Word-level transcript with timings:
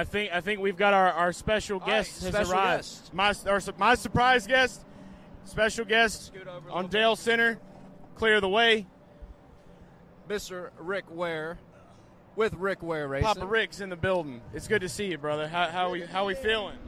I 0.00 0.04
think 0.04 0.32
I 0.32 0.40
think 0.40 0.60
we've 0.60 0.78
got 0.78 0.94
our, 0.94 1.12
our 1.12 1.30
special 1.30 1.78
All 1.78 1.86
guest 1.86 2.22
right, 2.22 2.32
has 2.32 2.46
special 2.46 2.52
arrived. 2.52 2.78
guest. 2.78 3.12
My 3.12 3.34
our, 3.46 3.60
my 3.76 3.94
surprise 3.94 4.46
guest, 4.46 4.82
special 5.44 5.84
guest 5.84 6.28
Scoot 6.28 6.48
over 6.48 6.70
a 6.70 6.72
on 6.72 6.84
little 6.84 6.88
Dale 6.88 7.16
Center, 7.16 7.58
clear 8.14 8.40
the 8.40 8.48
way. 8.48 8.86
Mr. 10.26 10.70
Rick 10.78 11.04
Ware 11.10 11.58
with 12.34 12.54
Rick 12.54 12.82
Ware 12.82 13.08
Racing. 13.08 13.26
Papa 13.26 13.44
Rick's 13.44 13.80
in 13.82 13.90
the 13.90 13.96
building. 13.96 14.40
It's 14.54 14.68
good 14.68 14.80
to 14.80 14.88
see 14.88 15.04
you, 15.06 15.18
brother. 15.18 15.46
How 15.46 15.68
how 15.68 15.90
we 15.90 16.00
how 16.00 16.24
we 16.24 16.34
feeling? 16.34 16.78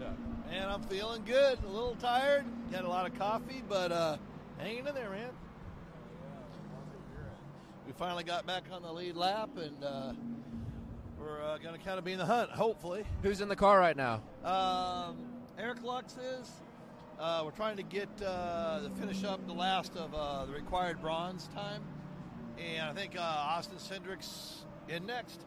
Man, 0.51 0.71
I'm 0.71 0.83
feeling 0.85 1.23
good. 1.27 1.59
A 1.63 1.69
little 1.69 1.97
tired. 1.97 2.47
Got 2.71 2.85
a 2.85 2.89
lot 2.89 3.05
of 3.07 3.19
coffee, 3.19 3.63
but 3.69 3.93
uh, 3.93 4.17
hanging 4.59 4.87
in 4.87 4.95
there, 4.95 5.11
man. 5.11 5.31
We 7.87 7.93
finally 7.93 8.25
got 8.25 8.47
back 8.47 8.65
on 8.73 8.81
the 8.81 8.93
lead 8.93 9.17
lap, 9.17 9.51
and 9.59 9.85
uh, 9.85 10.13
we're 11.33 11.43
uh, 11.43 11.59
going 11.59 11.79
to 11.79 11.85
kind 11.85 11.99
of 11.99 12.05
be 12.05 12.13
in 12.13 12.19
the 12.19 12.27
hunt, 12.27 12.51
hopefully. 12.51 13.05
Who's 13.23 13.41
in 13.41 13.49
the 13.49 13.57
car 13.57 13.79
right 13.79 13.97
now? 13.97 14.23
Um, 14.45 15.17
Eric 15.59 15.83
Lux 15.83 16.17
is. 16.17 16.51
Uh, 17.19 17.43
we're 17.45 17.53
trying 17.53 17.77
to 17.77 17.83
get 17.83 18.09
uh, 18.25 18.81
to 18.83 18.91
finish 18.99 19.25
up 19.25 19.47
the 19.47 19.53
last 19.53 19.97
of 19.97 20.15
uh, 20.15 20.45
the 20.47 20.53
required 20.53 21.01
bronze 21.01 21.49
time, 21.55 21.83
and 22.59 22.89
I 22.89 22.93
think 22.93 23.17
uh, 23.17 23.21
Austin 23.21 23.79
Cindric's 23.79 24.65
in 24.89 25.07
next. 25.07 25.43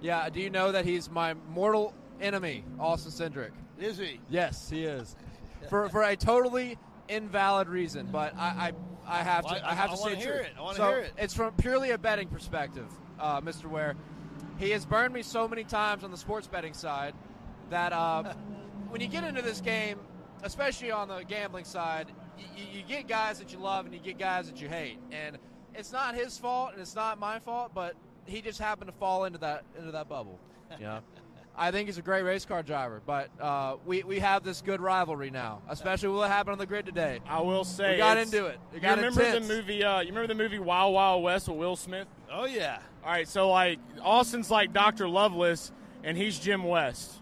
Yeah, 0.00 0.28
do 0.30 0.40
you 0.40 0.48
know 0.48 0.72
that 0.72 0.84
he's 0.84 1.10
my 1.10 1.34
mortal 1.50 1.92
enemy, 2.20 2.64
Austin 2.80 3.12
Cindric? 3.12 3.50
Is 3.78 3.98
he? 3.98 4.20
Yes, 4.30 4.70
he 4.70 4.84
is. 4.84 5.16
for 5.68 5.88
for 5.90 6.02
a 6.02 6.16
totally 6.16 6.78
invalid 7.08 7.68
reason, 7.68 8.08
but 8.10 8.34
I 8.36 8.72
I, 9.06 9.18
I 9.20 9.22
have 9.22 9.44
to 9.46 9.54
Well, 9.54 9.62
I- 9.64 9.70
I, 9.72 9.74
have 9.74 9.90
I 9.90 9.94
to 9.94 9.98
say 9.98 10.14
hear 10.14 10.32
true. 10.32 10.40
it. 10.42 10.52
I 10.56 10.62
wanna 10.62 10.76
so 10.78 10.88
hear 10.88 10.98
it. 10.98 11.12
It's 11.18 11.34
from 11.34 11.52
purely 11.54 11.90
a 11.90 11.98
betting 11.98 12.28
perspective, 12.28 12.86
uh, 13.20 13.40
Mr. 13.42 13.66
Ware. 13.66 13.96
He 14.58 14.70
has 14.70 14.86
burned 14.86 15.12
me 15.12 15.22
so 15.22 15.46
many 15.46 15.64
times 15.64 16.04
on 16.04 16.10
the 16.10 16.16
sports 16.16 16.46
betting 16.46 16.74
side 16.74 17.14
that 17.70 17.92
uh, 17.92 18.22
when 18.88 19.00
you 19.00 19.08
get 19.08 19.24
into 19.24 19.42
this 19.42 19.60
game, 19.60 19.98
especially 20.42 20.90
on 20.90 21.08
the 21.08 21.22
gambling 21.24 21.64
side, 21.64 22.10
you, 22.56 22.64
you 22.78 22.82
get 22.82 23.06
guys 23.08 23.38
that 23.38 23.52
you 23.52 23.58
love 23.58 23.84
and 23.84 23.94
you 23.94 24.00
get 24.00 24.18
guys 24.18 24.46
that 24.46 24.60
you 24.60 24.68
hate, 24.68 24.98
and 25.10 25.38
it's 25.74 25.92
not 25.92 26.14
his 26.14 26.38
fault 26.38 26.72
and 26.72 26.80
it's 26.80 26.94
not 26.94 27.18
my 27.18 27.38
fault, 27.38 27.72
but 27.74 27.94
he 28.24 28.40
just 28.40 28.58
happened 28.58 28.90
to 28.90 28.96
fall 28.98 29.24
into 29.24 29.38
that 29.38 29.64
into 29.78 29.92
that 29.92 30.08
bubble. 30.08 30.38
You 30.80 30.84
know? 30.84 30.98
I 31.58 31.70
think 31.70 31.88
he's 31.88 31.96
a 31.96 32.02
great 32.02 32.22
race 32.22 32.44
car 32.44 32.62
driver, 32.62 33.00
but 33.06 33.30
uh, 33.40 33.76
we, 33.86 34.02
we 34.02 34.18
have 34.18 34.42
this 34.42 34.60
good 34.60 34.80
rivalry 34.80 35.30
now, 35.30 35.62
especially 35.68 36.10
what 36.10 36.28
happened 36.28 36.52
on 36.52 36.58
the 36.58 36.66
grid 36.66 36.84
today. 36.84 37.20
I 37.26 37.40
will 37.40 37.64
say 37.64 37.92
we 37.92 37.96
got 37.98 38.18
into 38.18 38.46
it. 38.46 38.58
It 38.74 38.82
You 38.82 38.90
remember 38.90 39.22
intense. 39.22 39.46
the 39.46 39.54
movie? 39.54 39.82
Uh, 39.82 40.00
you 40.00 40.08
remember 40.08 40.26
the 40.26 40.34
movie 40.34 40.58
Wild 40.58 40.92
Wild 40.92 41.22
West 41.22 41.48
with 41.48 41.56
Will 41.56 41.76
Smith? 41.76 42.08
Oh 42.30 42.44
yeah. 42.44 42.80
All 43.06 43.12
right, 43.12 43.28
so 43.28 43.50
like 43.50 43.78
Austin's 44.02 44.50
like 44.50 44.72
Doctor 44.72 45.08
Loveless, 45.08 45.70
and 46.02 46.16
he's 46.16 46.40
Jim 46.40 46.64
West. 46.64 47.12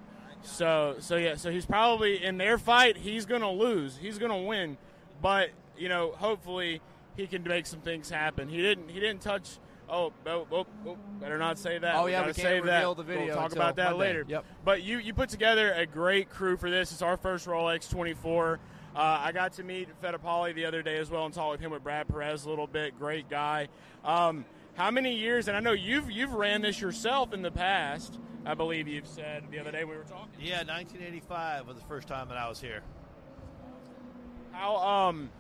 So 0.43 0.97
so 0.99 1.17
yeah, 1.17 1.35
so 1.35 1.51
he's 1.51 1.67
probably 1.67 2.25
in 2.25 2.39
their 2.39 2.57
fight. 2.57 2.97
He's 2.97 3.27
gonna 3.27 3.53
lose. 3.53 3.99
He's 3.99 4.17
gonna 4.17 4.41
win, 4.41 4.79
but 5.21 5.51
you 5.77 5.91
know, 5.91 6.13
hopefully 6.13 6.81
he 7.19 7.27
can 7.27 7.43
make 7.43 7.67
some 7.67 7.81
things 7.81 8.09
happen. 8.09 8.49
He 8.49 8.63
didn't. 8.63 8.89
He 8.89 8.99
didn't 8.99 9.21
touch. 9.21 9.59
Oh, 9.87 10.15
oh, 10.25 10.47
oh, 10.51 10.67
oh 10.87 10.97
better 11.21 11.37
not 11.37 11.59
say 11.59 11.77
that. 11.77 11.97
Oh, 11.97 12.07
We 12.07 12.13
yeah, 12.13 12.21
we 12.21 12.33
can't 12.33 12.37
save 12.37 12.65
that. 12.65 12.77
reveal 12.77 12.95
the 12.95 13.03
video 13.03 13.27
We'll 13.27 13.37
talk 13.37 13.53
about 13.53 13.77
that 13.77 13.91
Monday. 13.91 13.99
later. 13.99 14.25
Yep. 14.27 14.45
But 14.65 14.83
you 14.83 14.97
you 14.97 15.13
put 15.13 15.29
together 15.29 15.71
a 15.75 15.85
great 15.85 16.31
crew 16.31 16.57
for 16.57 16.71
this. 16.71 16.93
It's 16.93 17.03
our 17.03 17.19
first 17.19 17.47
Rolex 17.47 17.91
24. 17.91 18.59
Uh, 18.97 18.99
I 18.99 19.33
got 19.33 19.53
to 19.55 19.65
meet 19.65 19.89
Fittipaldi 20.01 20.55
the 20.55 20.65
other 20.65 20.81
day 20.81 20.97
as 20.97 21.11
well 21.11 21.27
and 21.27 21.35
talk 21.35 21.51
with 21.51 21.61
him 21.61 21.73
with 21.73 21.83
Brad 21.83 22.09
Perez 22.09 22.47
a 22.47 22.49
little 22.49 22.69
bit. 22.69 22.99
Great 22.99 23.29
guy. 23.29 23.69
Um, 24.05 24.45
how 24.75 24.91
many 24.91 25.15
years? 25.15 25.49
And 25.49 25.57
I 25.57 25.61
know 25.61 25.73
you've 25.73 26.11
you've 26.11 26.33
ran 26.33 26.63
this 26.63 26.81
yourself 26.81 27.33
in 27.33 27.43
the 27.43 27.51
past. 27.51 28.19
I 28.45 28.55
believe 28.55 28.89
you've 28.89 29.07
said 29.07 29.45
the 29.51 29.59
other 29.59 29.71
day 29.71 29.85
we 29.85 29.97
were 29.97 30.03
talking. 30.03 30.35
Yeah, 30.39 30.59
1985 30.59 31.67
was 31.67 31.77
the 31.77 31.85
first 31.85 32.09
time 32.09 32.29
that 32.29 32.37
I 32.37 32.49
was 32.49 32.61
here. 32.61 32.83
How 34.53 34.77
um 34.77 35.31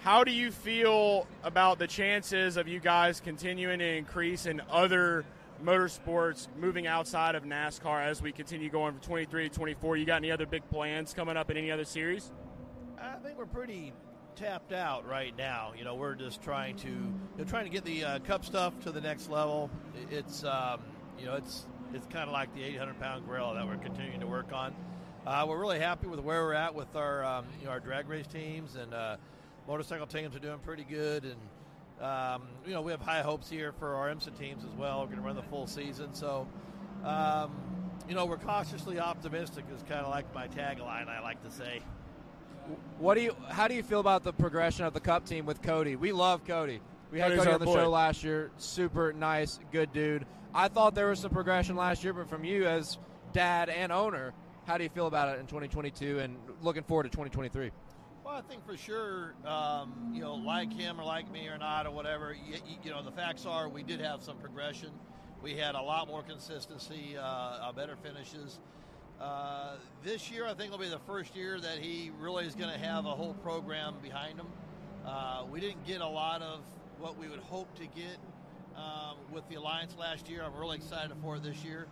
how 0.00 0.24
do 0.24 0.32
you 0.32 0.50
feel 0.50 1.26
about 1.42 1.78
the 1.78 1.86
chances 1.86 2.56
of 2.56 2.68
you 2.68 2.80
guys 2.80 3.20
continuing 3.20 3.78
to 3.78 3.96
increase 3.96 4.46
in 4.46 4.60
other 4.70 5.24
motorsports 5.64 6.48
moving 6.58 6.86
outside 6.86 7.34
of 7.34 7.44
NASCAR 7.44 8.04
as 8.04 8.20
we 8.20 8.30
continue 8.30 8.68
going 8.68 8.92
from 8.92 9.00
23 9.00 9.48
to 9.48 9.54
24? 9.54 9.96
You 9.96 10.04
got 10.04 10.16
any 10.16 10.30
other 10.30 10.46
big 10.46 10.68
plans 10.68 11.14
coming 11.14 11.36
up 11.36 11.50
in 11.50 11.56
any 11.56 11.70
other 11.70 11.84
series? 11.84 12.30
I 13.00 13.14
think 13.16 13.38
we're 13.38 13.46
pretty 13.46 13.92
tapped 14.36 14.72
out 14.72 15.08
right 15.08 15.36
now. 15.36 15.72
You 15.76 15.84
know, 15.84 15.94
we're 15.94 16.14
just 16.14 16.42
trying 16.42 16.76
to 16.76 16.88
you 16.88 17.18
know, 17.38 17.44
trying 17.44 17.64
to 17.64 17.70
get 17.70 17.84
the 17.84 18.04
uh, 18.04 18.18
cup 18.20 18.44
stuff 18.44 18.78
to 18.84 18.92
the 18.92 19.00
next 19.00 19.30
level. 19.30 19.70
It's 20.10 20.44
um, 20.44 20.80
you 21.18 21.26
know, 21.26 21.34
it's 21.34 21.66
it's 21.94 22.06
kind 22.08 22.28
of 22.28 22.32
like 22.32 22.54
the 22.54 22.62
800 22.62 23.00
pound 23.00 23.26
gorilla 23.26 23.54
that 23.54 23.66
we're 23.66 23.78
continuing 23.78 24.20
to 24.20 24.26
work 24.26 24.52
on. 24.52 24.74
Uh, 25.26 25.44
we're 25.48 25.58
really 25.58 25.80
happy 25.80 26.06
with 26.06 26.20
where 26.20 26.42
we're 26.42 26.52
at 26.52 26.74
with 26.74 26.94
our 26.94 27.24
um, 27.24 27.46
you 27.58 27.64
know 27.64 27.72
our 27.72 27.80
drag 27.80 28.08
race 28.08 28.26
teams 28.26 28.76
and 28.76 28.92
uh, 28.94 29.16
motorcycle 29.66 30.06
teams 30.06 30.36
are 30.36 30.40
doing 30.40 30.58
pretty 30.60 30.84
good 30.84 31.24
and. 31.24 31.36
Um, 31.98 32.42
you 32.66 32.74
know, 32.74 32.82
we 32.82 32.92
have 32.92 33.00
high 33.00 33.22
hopes 33.22 33.48
here 33.48 33.72
for 33.72 33.94
our 33.94 34.10
IMSA 34.10 34.38
teams 34.38 34.66
as 34.66 34.76
well. 34.76 35.00
We're 35.00 35.06
going 35.06 35.16
to 35.16 35.22
run 35.22 35.34
the 35.34 35.42
full 35.44 35.66
season, 35.66 36.12
so 36.12 36.46
um, 37.06 37.56
you 38.06 38.14
know 38.14 38.26
we're 38.26 38.36
cautiously 38.36 39.00
optimistic. 39.00 39.64
Is 39.74 39.82
kind 39.88 40.04
of 40.04 40.10
like 40.10 40.26
my 40.34 40.46
tagline. 40.46 41.08
I 41.08 41.20
like 41.20 41.42
to 41.42 41.50
say. 41.50 41.80
What 42.98 43.14
do 43.14 43.20
you? 43.20 43.36
How 43.48 43.68
do 43.68 43.74
you 43.74 43.82
feel 43.82 44.00
about 44.00 44.24
the 44.24 44.32
progression 44.32 44.84
of 44.84 44.94
the 44.94 45.00
Cup 45.00 45.26
team 45.26 45.46
with 45.46 45.62
Cody? 45.62 45.96
We 45.96 46.12
love 46.12 46.44
Cody. 46.44 46.80
We 47.10 47.20
had 47.20 47.28
Cody's 47.28 47.44
Cody 47.44 47.54
on 47.54 47.60
the 47.60 47.66
boy. 47.66 47.74
show 47.74 47.90
last 47.90 48.24
year. 48.24 48.50
Super 48.58 49.12
nice, 49.12 49.60
good 49.72 49.92
dude. 49.92 50.26
I 50.54 50.68
thought 50.68 50.94
there 50.94 51.08
was 51.08 51.20
some 51.20 51.30
progression 51.30 51.76
last 51.76 52.02
year, 52.02 52.12
but 52.12 52.28
from 52.28 52.44
you 52.44 52.66
as 52.66 52.98
dad 53.32 53.68
and 53.68 53.92
owner, 53.92 54.32
how 54.66 54.78
do 54.78 54.84
you 54.84 54.90
feel 54.90 55.06
about 55.06 55.36
it 55.36 55.40
in 55.40 55.46
2022 55.46 56.18
and 56.18 56.36
looking 56.62 56.82
forward 56.82 57.04
to 57.04 57.10
2023? 57.10 57.70
Well, 58.24 58.34
I 58.34 58.40
think 58.40 58.66
for 58.66 58.76
sure, 58.76 59.34
um, 59.46 60.10
you 60.12 60.20
know, 60.20 60.34
like 60.34 60.72
him 60.72 61.00
or 61.00 61.04
like 61.04 61.30
me 61.30 61.46
or 61.46 61.58
not 61.58 61.86
or 61.86 61.92
whatever, 61.92 62.34
you, 62.34 62.56
you 62.82 62.90
know, 62.90 63.02
the 63.02 63.12
facts 63.12 63.46
are 63.46 63.68
we 63.68 63.82
did 63.82 64.00
have 64.00 64.22
some 64.22 64.38
progression. 64.38 64.90
We 65.42 65.52
had 65.52 65.74
a 65.74 65.82
lot 65.82 66.08
more 66.08 66.22
consistency, 66.22 67.16
uh, 67.16 67.22
uh, 67.22 67.72
better 67.72 67.96
finishes. 68.02 68.58
Uh, 69.20 69.76
this 70.04 70.30
year, 70.30 70.46
I 70.46 70.54
think 70.54 70.70
will 70.70 70.78
be 70.78 70.88
the 70.88 70.98
first 71.00 71.34
year 71.34 71.58
that 71.58 71.78
he 71.78 72.10
really 72.20 72.44
is 72.46 72.54
going 72.54 72.70
to 72.70 72.78
have 72.78 73.06
a 73.06 73.10
whole 73.10 73.34
program 73.34 73.94
behind 74.02 74.38
him. 74.38 74.46
Uh, 75.06 75.44
we 75.50 75.60
didn't 75.60 75.86
get 75.86 76.00
a 76.00 76.06
lot 76.06 76.42
of 76.42 76.60
what 76.98 77.18
we 77.18 77.28
would 77.28 77.40
hope 77.40 77.74
to 77.76 77.86
get 77.86 78.18
um, 78.76 79.16
with 79.32 79.48
the 79.48 79.54
alliance 79.54 79.96
last 79.98 80.28
year. 80.28 80.42
I'm 80.42 80.54
really 80.54 80.76
excited 80.76 81.12
for 81.22 81.36
it 81.36 81.42
this 81.42 81.64
year. 81.64 81.86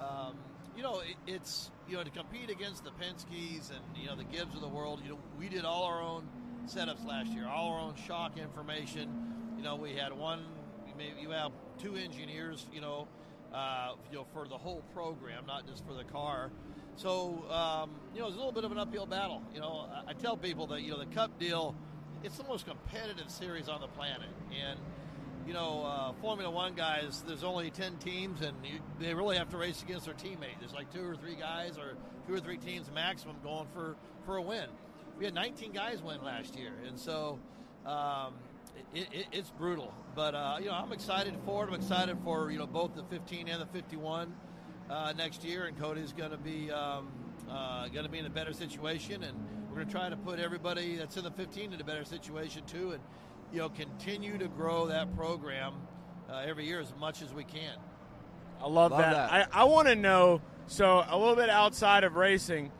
Um, 0.00 0.36
you 0.76 0.82
know, 0.82 1.00
it, 1.00 1.16
it's 1.26 1.70
you 1.88 1.96
know 1.96 2.04
to 2.04 2.10
compete 2.10 2.48
against 2.48 2.84
the 2.84 2.90
Penske's 2.90 3.70
and 3.70 3.80
you 3.94 4.06
know 4.06 4.16
the 4.16 4.24
Gibbs 4.24 4.54
of 4.54 4.62
the 4.62 4.68
world. 4.68 5.00
You 5.04 5.10
know, 5.10 5.18
we 5.38 5.48
did 5.48 5.64
all 5.64 5.84
our 5.84 6.00
own 6.00 6.26
setups 6.66 7.06
last 7.06 7.30
year, 7.32 7.46
all 7.46 7.72
our 7.72 7.80
own 7.80 7.94
shock 8.06 8.38
information. 8.38 9.10
You 9.58 9.62
know, 9.62 9.76
we 9.76 9.92
had 9.92 10.12
one, 10.12 10.44
maybe 10.96 11.20
you 11.20 11.30
have 11.30 11.52
two 11.78 11.96
engineers. 11.96 12.66
You 12.72 12.80
know, 12.80 13.08
uh, 13.52 13.92
you 14.10 14.18
know 14.18 14.26
for 14.32 14.46
the 14.46 14.58
whole 14.58 14.82
program, 14.94 15.46
not 15.46 15.66
just 15.66 15.86
for 15.86 15.94
the 15.94 16.04
car. 16.04 16.50
So 16.96 17.44
um, 17.50 17.90
you 18.14 18.20
know, 18.20 18.26
it's 18.26 18.36
a 18.36 18.38
little 18.38 18.52
bit 18.52 18.64
of 18.64 18.72
an 18.72 18.78
uphill 18.78 19.06
battle. 19.06 19.42
You 19.54 19.60
know, 19.60 19.88
I, 20.06 20.12
tell 20.12 20.36
people 20.36 20.66
that 20.68 20.82
you 20.82 20.90
know 20.90 20.98
the 20.98 21.06
Cup 21.06 21.38
deal, 21.38 21.74
it's 22.22 22.36
the 22.36 22.44
most 22.44 22.66
competitive 22.66 23.30
series 23.30 23.68
on 23.68 23.80
the 23.80 23.88
planet, 23.88 24.28
and 24.50 24.78
you 25.46 25.52
know, 25.52 25.82
uh, 25.84 26.12
Formula 26.20 26.50
One 26.50 26.74
guys, 26.74 27.22
there's 27.26 27.44
only 27.44 27.70
10 27.70 27.96
teams, 27.98 28.40
and 28.42 28.56
you, 28.64 28.78
they 29.00 29.12
really 29.14 29.36
have 29.36 29.48
to 29.50 29.56
race 29.56 29.82
against 29.82 30.06
their 30.06 30.14
teammate. 30.14 30.58
There's 30.60 30.72
like 30.72 30.92
two 30.92 31.04
or 31.04 31.16
three 31.16 31.34
guys, 31.34 31.78
or 31.78 31.96
two 32.26 32.34
or 32.34 32.40
three 32.40 32.58
teams 32.58 32.90
maximum 32.94 33.36
going 33.42 33.66
for, 33.74 33.96
for 34.24 34.36
a 34.36 34.42
win. 34.42 34.66
We 35.18 35.24
had 35.24 35.34
19 35.34 35.72
guys 35.72 36.02
win 36.02 36.22
last 36.22 36.56
year, 36.56 36.72
and 36.86 36.98
so 36.98 37.38
um, 37.86 38.34
it, 38.94 39.08
it, 39.12 39.26
it's 39.32 39.50
brutal. 39.50 39.92
But, 40.14 40.34
uh, 40.34 40.56
you 40.60 40.66
know, 40.66 40.74
I'm 40.74 40.92
excited 40.92 41.34
for 41.44 41.64
it. 41.64 41.68
I'm 41.68 41.74
excited 41.74 42.18
for, 42.24 42.50
you 42.50 42.58
know, 42.58 42.66
both 42.66 42.94
the 42.94 43.04
15 43.04 43.48
and 43.48 43.62
the 43.62 43.66
51 43.66 44.32
uh, 44.90 45.12
next 45.16 45.44
year, 45.44 45.64
and 45.64 45.78
Cody's 45.78 46.12
going 46.12 46.30
to 46.30 46.36
be 46.36 46.70
um, 46.70 47.08
uh, 47.50 47.88
going 47.88 48.04
to 48.04 48.10
be 48.10 48.18
in 48.18 48.26
a 48.26 48.30
better 48.30 48.52
situation, 48.52 49.22
and 49.22 49.36
we're 49.68 49.76
going 49.76 49.86
to 49.86 49.92
try 49.92 50.08
to 50.08 50.16
put 50.16 50.38
everybody 50.38 50.96
that's 50.96 51.16
in 51.16 51.24
the 51.24 51.30
15 51.30 51.72
in 51.72 51.80
a 51.80 51.84
better 51.84 52.04
situation, 52.04 52.62
too, 52.66 52.92
and 52.92 53.00
you 53.52 53.58
know, 53.58 53.68
continue 53.68 54.38
to 54.38 54.48
grow 54.48 54.86
that 54.86 55.14
program 55.16 55.74
uh, 56.30 56.42
every 56.46 56.66
year 56.66 56.80
as 56.80 56.92
much 56.98 57.22
as 57.22 57.32
we 57.32 57.44
can. 57.44 57.76
I 58.60 58.66
love, 58.66 58.92
Love 58.92 59.00
that. 59.00 59.12
that. 59.30 59.48
I, 59.52 59.62
I 59.62 59.64
want 59.64 59.88
to 59.88 59.96
know. 59.96 60.40
So 60.66 61.04
a 61.06 61.18
little 61.18 61.34
bit 61.36 61.50
outside 61.50 62.04
of 62.04 62.14
racing, 62.16 62.70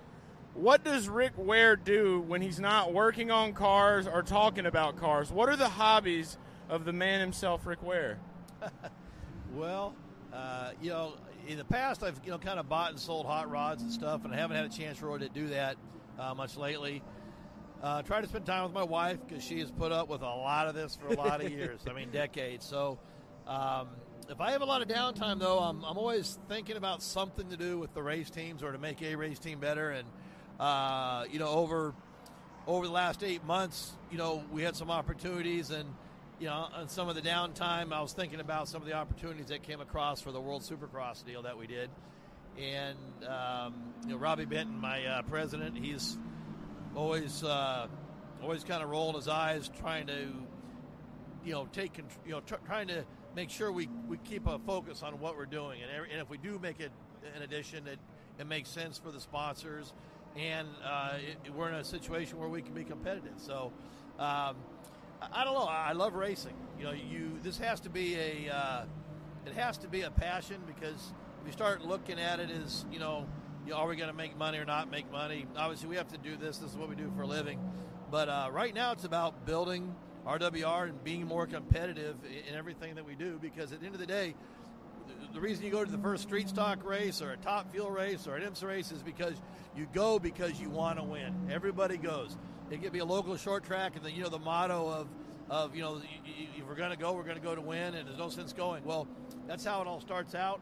what 0.54 0.84
does 0.84 1.08
Rick 1.08 1.32
Ware 1.36 1.76
do 1.76 2.20
when 2.20 2.42
he's 2.42 2.60
not 2.60 2.92
working 2.92 3.30
on 3.30 3.52
cars 3.52 4.06
or 4.06 4.22
talking 4.22 4.66
about 4.66 4.96
cars? 4.96 5.30
What 5.30 5.48
are 5.48 5.56
the 5.56 5.68
hobbies 5.68 6.36
of 6.68 6.84
the 6.84 6.92
man 6.92 7.20
himself, 7.20 7.66
Rick 7.66 7.82
Ware? 7.82 8.18
Well, 9.54 9.94
uh, 10.32 10.70
you 10.80 10.90
know, 10.90 11.12
in 11.46 11.58
the 11.58 11.64
past, 11.64 12.02
I've 12.02 12.18
you 12.24 12.30
know 12.30 12.38
kind 12.38 12.58
of 12.58 12.68
bought 12.68 12.90
and 12.90 12.98
sold 12.98 13.26
hot 13.26 13.50
rods 13.50 13.82
and 13.82 13.92
stuff, 13.92 14.24
and 14.24 14.32
I 14.32 14.38
haven't 14.38 14.56
had 14.56 14.64
a 14.64 14.70
chance 14.70 15.02
really 15.02 15.20
to 15.20 15.28
do 15.28 15.48
that 15.48 15.76
uh, 16.18 16.34
much 16.34 16.56
lately. 16.56 17.02
Uh, 17.82 18.00
try 18.02 18.20
to 18.20 18.26
spend 18.26 18.46
time 18.46 18.62
with 18.62 18.72
my 18.72 18.84
wife 18.84 19.18
because 19.26 19.44
she 19.44 19.58
has 19.58 19.70
put 19.70 19.92
up 19.92 20.08
with 20.08 20.22
a 20.22 20.24
lot 20.24 20.68
of 20.68 20.74
this 20.74 20.96
for 20.96 21.08
a 21.08 21.16
lot 21.16 21.44
of 21.44 21.50
years. 21.52 21.80
I 21.88 21.92
mean, 21.92 22.10
decades. 22.10 22.64
So, 22.64 22.98
um, 23.46 23.88
if 24.30 24.40
I 24.40 24.52
have 24.52 24.62
a 24.62 24.64
lot 24.64 24.80
of 24.80 24.88
downtime, 24.88 25.38
though, 25.38 25.58
I'm, 25.58 25.84
I'm 25.84 25.98
always 25.98 26.38
thinking 26.48 26.76
about 26.76 27.02
something 27.02 27.50
to 27.50 27.56
do 27.56 27.78
with 27.78 27.92
the 27.92 28.02
race 28.02 28.30
teams 28.30 28.62
or 28.62 28.72
to 28.72 28.78
make 28.78 29.02
a 29.02 29.16
race 29.16 29.40
team 29.40 29.58
better. 29.58 29.90
And 29.90 30.08
uh, 30.62 31.24
you 31.28 31.40
know, 31.40 31.48
over 31.48 31.92
over 32.68 32.86
the 32.86 32.92
last 32.92 33.24
eight 33.24 33.44
months, 33.44 33.90
you 34.12 34.18
know, 34.18 34.44
we 34.52 34.62
had 34.62 34.76
some 34.76 34.92
opportunities, 34.92 35.70
and 35.70 35.92
you 36.38 36.46
know, 36.46 36.68
on 36.72 36.88
some 36.88 37.08
of 37.08 37.16
the 37.16 37.20
downtime, 37.20 37.92
I 37.92 38.00
was 38.00 38.12
thinking 38.12 38.38
about 38.38 38.68
some 38.68 38.80
of 38.80 38.86
the 38.86 38.94
opportunities 38.94 39.46
that 39.46 39.64
came 39.64 39.80
across 39.80 40.20
for 40.20 40.30
the 40.30 40.40
World 40.40 40.62
Supercross 40.62 41.24
deal 41.24 41.42
that 41.42 41.58
we 41.58 41.66
did. 41.66 41.90
And 42.56 42.96
um, 43.26 43.74
you 44.04 44.10
know, 44.10 44.18
Robbie 44.18 44.44
Benton, 44.44 44.78
my 44.78 45.04
uh, 45.04 45.22
president, 45.22 45.76
he's 45.76 46.16
always 46.94 47.42
uh, 47.42 47.88
always 48.40 48.62
kind 48.62 48.84
of 48.84 48.88
rolling 48.88 49.16
his 49.16 49.26
eyes, 49.26 49.68
trying 49.80 50.06
to 50.06 50.28
you 51.44 51.52
know 51.52 51.66
take 51.72 51.98
you 52.24 52.30
know 52.30 52.40
tr- 52.40 52.62
trying 52.66 52.86
to 52.86 53.04
make 53.34 53.50
sure 53.50 53.72
we, 53.72 53.88
we 54.06 54.16
keep 54.18 54.46
a 54.46 54.60
focus 54.60 55.02
on 55.02 55.18
what 55.18 55.36
we're 55.36 55.44
doing, 55.44 55.82
and, 55.82 55.90
every, 55.90 56.12
and 56.12 56.20
if 56.20 56.30
we 56.30 56.38
do 56.38 56.60
make 56.60 56.78
it 56.78 56.92
an 57.34 57.42
addition, 57.42 57.88
it, 57.88 57.98
it 58.38 58.46
makes 58.46 58.68
sense 58.68 58.98
for 58.98 59.10
the 59.10 59.20
sponsors, 59.20 59.92
and 60.36 60.68
uh, 60.84 61.14
it, 61.18 61.52
we're 61.54 61.68
in 61.68 61.74
a 61.74 61.84
situation 61.84 62.38
where 62.38 62.48
we 62.48 62.62
can 62.62 62.74
be 62.74 62.84
competitive. 62.84 63.34
So. 63.36 63.72
Um, 64.18 64.56
I 65.32 65.44
don't 65.44 65.54
know. 65.54 65.66
I 65.66 65.92
love 65.92 66.14
racing. 66.14 66.54
You 66.78 66.84
know, 66.84 66.92
you 66.92 67.38
this 67.42 67.58
has 67.58 67.80
to 67.80 67.90
be 67.90 68.16
a 68.16 68.52
uh, 68.52 68.84
it 69.46 69.52
has 69.54 69.78
to 69.78 69.88
be 69.88 70.02
a 70.02 70.10
passion 70.10 70.60
because 70.66 71.12
if 71.40 71.46
you 71.46 71.52
start 71.52 71.84
looking 71.84 72.18
at 72.18 72.40
it 72.40 72.50
as 72.50 72.84
you 72.90 72.98
know, 72.98 73.26
you 73.64 73.72
know 73.72 73.78
are 73.78 73.86
we 73.86 73.96
going 73.96 74.10
to 74.10 74.16
make 74.16 74.36
money 74.36 74.58
or 74.58 74.64
not 74.64 74.90
make 74.90 75.10
money? 75.12 75.46
Obviously, 75.56 75.88
we 75.88 75.96
have 75.96 76.08
to 76.08 76.18
do 76.18 76.36
this. 76.36 76.58
This 76.58 76.70
is 76.70 76.76
what 76.76 76.88
we 76.88 76.96
do 76.96 77.12
for 77.16 77.22
a 77.22 77.26
living. 77.26 77.60
But 78.10 78.28
uh, 78.28 78.48
right 78.52 78.74
now, 78.74 78.92
it's 78.92 79.04
about 79.04 79.46
building 79.46 79.94
RWR 80.26 80.88
and 80.88 81.04
being 81.04 81.26
more 81.26 81.46
competitive 81.46 82.16
in 82.24 82.54
everything 82.54 82.94
that 82.96 83.06
we 83.06 83.14
do 83.14 83.38
because 83.40 83.72
at 83.72 83.80
the 83.80 83.86
end 83.86 83.94
of 83.94 84.00
the 84.00 84.06
day, 84.06 84.34
the 85.32 85.40
reason 85.40 85.64
you 85.64 85.70
go 85.70 85.84
to 85.84 85.90
the 85.90 85.98
first 85.98 86.24
street 86.24 86.48
stock 86.48 86.84
race 86.84 87.22
or 87.22 87.32
a 87.32 87.36
top 87.38 87.70
fuel 87.72 87.90
race 87.90 88.26
or 88.26 88.36
an 88.36 88.42
IMSA 88.42 88.66
race 88.66 88.92
is 88.92 89.02
because 89.02 89.34
you 89.76 89.86
go 89.92 90.18
because 90.18 90.60
you 90.60 90.68
want 90.68 90.98
to 90.98 91.04
win. 91.04 91.48
Everybody 91.50 91.96
goes. 91.96 92.36
It 92.70 92.82
could 92.82 92.92
be 92.92 93.00
a 93.00 93.04
local 93.04 93.36
short 93.36 93.64
track, 93.64 93.96
and 93.96 94.04
the 94.04 94.10
you 94.10 94.22
know 94.22 94.28
the 94.28 94.38
motto 94.38 94.88
of 94.88 95.08
of 95.50 95.74
you 95.74 95.82
know 95.82 96.00
if 96.24 96.66
we're 96.66 96.74
going 96.74 96.90
to 96.90 96.96
go, 96.96 97.12
we're 97.12 97.22
going 97.22 97.36
to 97.36 97.42
go 97.42 97.54
to 97.54 97.60
win, 97.60 97.94
and 97.94 98.08
there's 98.08 98.18
no 98.18 98.28
sense 98.28 98.52
going. 98.52 98.84
Well, 98.84 99.06
that's 99.46 99.64
how 99.64 99.80
it 99.82 99.86
all 99.86 100.00
starts 100.00 100.34
out. 100.34 100.60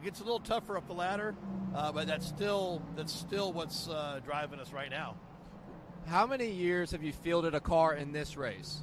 It 0.00 0.04
gets 0.04 0.20
a 0.20 0.24
little 0.24 0.40
tougher 0.40 0.76
up 0.76 0.86
the 0.86 0.94
ladder, 0.94 1.34
uh, 1.74 1.92
but 1.92 2.06
that's 2.06 2.26
still 2.26 2.82
that's 2.96 3.12
still 3.12 3.52
what's 3.52 3.88
uh, 3.88 4.20
driving 4.24 4.60
us 4.60 4.72
right 4.72 4.90
now. 4.90 5.16
How 6.06 6.26
many 6.26 6.50
years 6.50 6.90
have 6.92 7.02
you 7.02 7.12
fielded 7.12 7.54
a 7.54 7.60
car 7.60 7.94
in 7.94 8.12
this 8.12 8.36
race? 8.36 8.80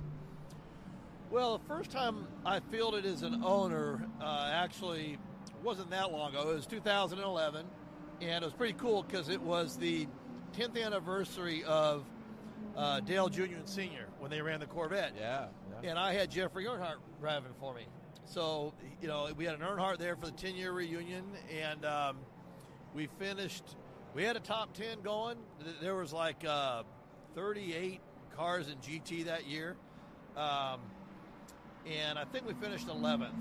Well, 1.30 1.58
the 1.58 1.66
first 1.66 1.92
time 1.92 2.26
I 2.46 2.62
fielded 2.72 3.06
as 3.06 3.22
an 3.22 3.44
owner 3.44 4.08
uh, 4.22 4.50
actually 4.54 5.18
wasn't 5.62 5.90
that 5.90 6.14
long 6.14 6.30
ago. 6.30 6.52
It 6.52 6.56
was 6.56 6.66
2011, 6.66 7.66
and 8.22 8.44
it 8.44 8.46
was 8.46 8.54
pretty 8.54 8.76
cool 8.80 9.04
because 9.04 9.28
it 9.28 9.42
was 9.42 9.76
the 9.76 10.08
10th 10.58 10.82
anniversary 10.82 11.66
of 11.66 12.06
uh, 12.78 13.02
Dale 13.02 13.28
Jr. 13.28 13.44
and 13.44 13.68
Sr. 13.68 14.08
when 14.20 14.32
they 14.32 14.42
ran 14.42 14.62
the 14.62 14.68
Corvette. 14.68 15.16
Yeah, 15.20 15.48
yeah. 15.84 15.90
And 15.90 16.00
I 16.00 16.14
had 16.14 16.32
Jeffrey 16.32 16.64
Earnhardt 16.64 17.00
driving 17.20 17.52
for 17.60 17.74
me. 17.74 17.88
So, 18.24 18.74
you 19.02 19.10
know, 19.10 19.28
we 19.36 19.44
had 19.44 19.56
an 19.56 19.62
Earnhardt 19.62 19.98
there 19.98 20.16
for 20.16 20.28
the 20.28 20.32
10 20.32 20.56
year 20.56 20.72
reunion, 20.72 21.26
and 21.54 21.84
um, 21.84 22.20
we 22.94 23.10
finished, 23.20 23.76
we 24.14 24.24
had 24.24 24.38
a 24.38 24.42
top 24.42 24.74
10 24.74 25.02
going. 25.02 25.38
There 25.82 25.96
was 25.96 26.14
like 26.14 26.46
uh, 26.48 26.84
38 27.36 28.00
cars 28.34 28.70
in 28.70 28.78
GT 28.78 29.26
that 29.26 29.46
year. 29.46 29.76
Um, 30.38 30.80
and 31.90 32.20
I 32.20 32.26
think 32.26 32.48
we 32.48 32.54
finished 32.54 32.88
11th. 32.88 33.32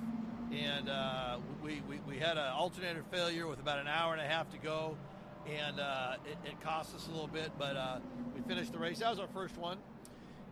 And 0.52 0.88
uh, 0.88 1.38
we, 1.62 1.82
we, 1.88 1.98
we, 2.06 2.19
had 2.19 2.38
an 2.38 2.52
alternator 2.52 3.02
failure 3.10 3.48
with 3.48 3.58
about 3.58 3.81
an 3.81 3.88
hour 3.88 4.12
and 4.12 4.22
a 4.22 4.26
half 4.26 4.48
to 4.52 4.58
go, 4.58 4.96
and 5.44 5.81
uh, 5.81 6.14
it, 6.25 6.50
it, 6.50 6.60
cost 6.60 6.94
us 6.94 7.08
a 7.08 7.10
little 7.10 7.26
bit, 7.26 7.50
but 7.58 7.76
uh, 7.76 7.98
we 8.34 8.43
finished 8.43 8.72
the 8.72 8.78
race. 8.78 9.00
That 9.00 9.10
was 9.10 9.19
our 9.19 9.26
first 9.26 9.58
one, 9.58 9.78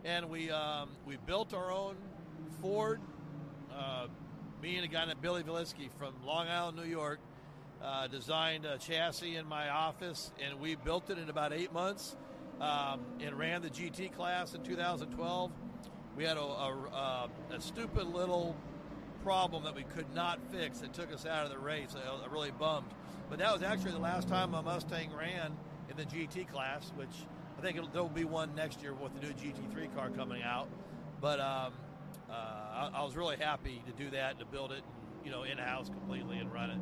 and 0.03 0.29
we 0.29 0.51
um, 0.51 0.89
we 1.07 1.15
built 1.25 1.53
our 1.53 1.71
own 1.71 1.95
Ford. 2.61 2.99
Uh, 3.73 4.07
me 4.61 4.75
and 4.75 4.83
a 4.83 4.89
guy 4.89 5.05
named 5.05 5.21
Billy 5.21 5.43
Valitsky 5.43 5.89
from 5.97 6.13
Long 6.25 6.49
Island, 6.49 6.75
New 6.75 6.83
York, 6.83 7.19
uh, 7.81 8.07
designed 8.07 8.65
a 8.65 8.77
chassis 8.77 9.37
in 9.37 9.47
my 9.47 9.69
office, 9.69 10.33
and 10.43 10.59
we 10.59 10.75
built 10.75 11.09
it 11.09 11.17
in 11.17 11.29
about 11.29 11.53
eight 11.53 11.71
months, 11.71 12.17
um, 12.59 12.99
and 13.21 13.39
ran 13.39 13.61
the 13.61 13.69
GT 13.69 14.13
class 14.13 14.53
in 14.53 14.61
2012 14.61 15.51
we 16.15 16.23
had 16.23 16.37
a, 16.37 16.41
a, 16.41 17.29
a, 17.51 17.61
stupid 17.61 18.07
little 18.07 18.55
problem 19.23 19.63
that 19.63 19.75
we 19.75 19.83
could 19.83 20.13
not 20.13 20.39
fix 20.51 20.79
that 20.79 20.93
took 20.93 21.11
us 21.13 21.25
out 21.25 21.45
of 21.45 21.51
the 21.51 21.57
race. 21.57 21.95
I, 21.95 22.09
I 22.09 22.31
really 22.31 22.51
bummed. 22.51 22.87
But 23.29 23.39
that 23.39 23.51
was 23.51 23.63
actually 23.63 23.91
the 23.91 23.99
last 23.99 24.27
time 24.27 24.53
a 24.53 24.61
Mustang 24.61 25.11
ran 25.13 25.57
in 25.89 25.97
the 25.97 26.05
GT 26.05 26.47
class, 26.47 26.91
which 26.95 27.25
I 27.57 27.61
think 27.61 27.79
there'll 27.91 28.07
be 28.07 28.23
one 28.23 28.53
next 28.55 28.81
year 28.81 28.93
with 28.93 29.13
the 29.13 29.19
new 29.19 29.33
GT3 29.33 29.93
car 29.95 30.09
coming 30.09 30.43
out. 30.43 30.67
But 31.21 31.39
um, 31.39 31.73
uh, 32.29 32.33
I, 32.33 32.91
I, 32.93 33.03
was 33.03 33.15
really 33.15 33.37
happy 33.37 33.81
to 33.87 34.03
do 34.03 34.09
that, 34.11 34.39
to 34.39 34.45
build 34.45 34.71
it, 34.71 34.83
you 35.23 35.31
know, 35.31 35.43
in 35.43 35.57
house 35.57 35.89
completely 35.89 36.37
and 36.37 36.53
run 36.53 36.69
it. 36.69 36.77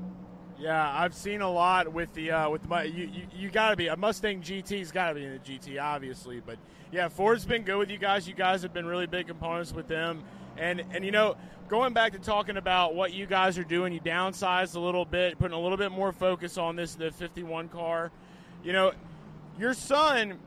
Yeah, 0.60 0.92
I've 0.94 1.14
seen 1.14 1.42
a 1.42 1.50
lot 1.50 1.92
with 1.92 2.14
the 2.14 2.32
uh, 2.32 2.50
with 2.50 2.68
my 2.68 2.84
you 2.84 3.06
you, 3.06 3.28
you 3.36 3.50
got 3.50 3.72
to 3.72 3.76
be 3.76 3.88
a 3.88 3.98
Mustang 3.98 4.42
GT's 4.42 4.92
got 4.92 5.10
to 5.10 5.16
be 5.16 5.26
in 5.26 5.34
the 5.34 5.40
GT 5.40 5.82
obviously, 5.82 6.42
but 6.46 6.58
yeah, 6.92 7.08
Ford's 7.08 7.46
been 7.46 7.64
good 7.64 7.78
with 7.78 7.90
you 7.90 7.98
guys. 7.98 8.28
You 8.28 8.34
guys 8.34 8.62
have 8.62 8.74
been 8.74 8.86
really 8.86 9.08
big 9.08 9.28
components 9.28 9.74
with 9.74 9.88
them, 9.88 10.24
and 10.58 10.84
and 10.92 11.04
you 11.04 11.12
know 11.12 11.36
going 11.70 11.94
back 11.94 12.14
to 12.14 12.20
talking 12.20 12.58
about 12.58 12.94
what 12.94 13.14
you 13.14 13.26
guys 13.26 13.58
are 13.58 13.64
doing, 13.64 13.94
you 13.94 14.00
downsized 14.00 14.76
a 14.76 14.80
little 14.80 15.06
bit, 15.06 15.40
putting 15.40 15.58
a 15.58 15.60
little 15.60 15.78
bit 15.78 15.92
more 15.92 16.12
focus 16.12 16.58
on 16.58 16.76
this 16.76 16.96
the 16.96 17.12
51 17.12 17.70
car. 17.70 18.12
You 18.64 18.74
know, 18.74 18.92
your 19.58 19.74
son 19.74 20.38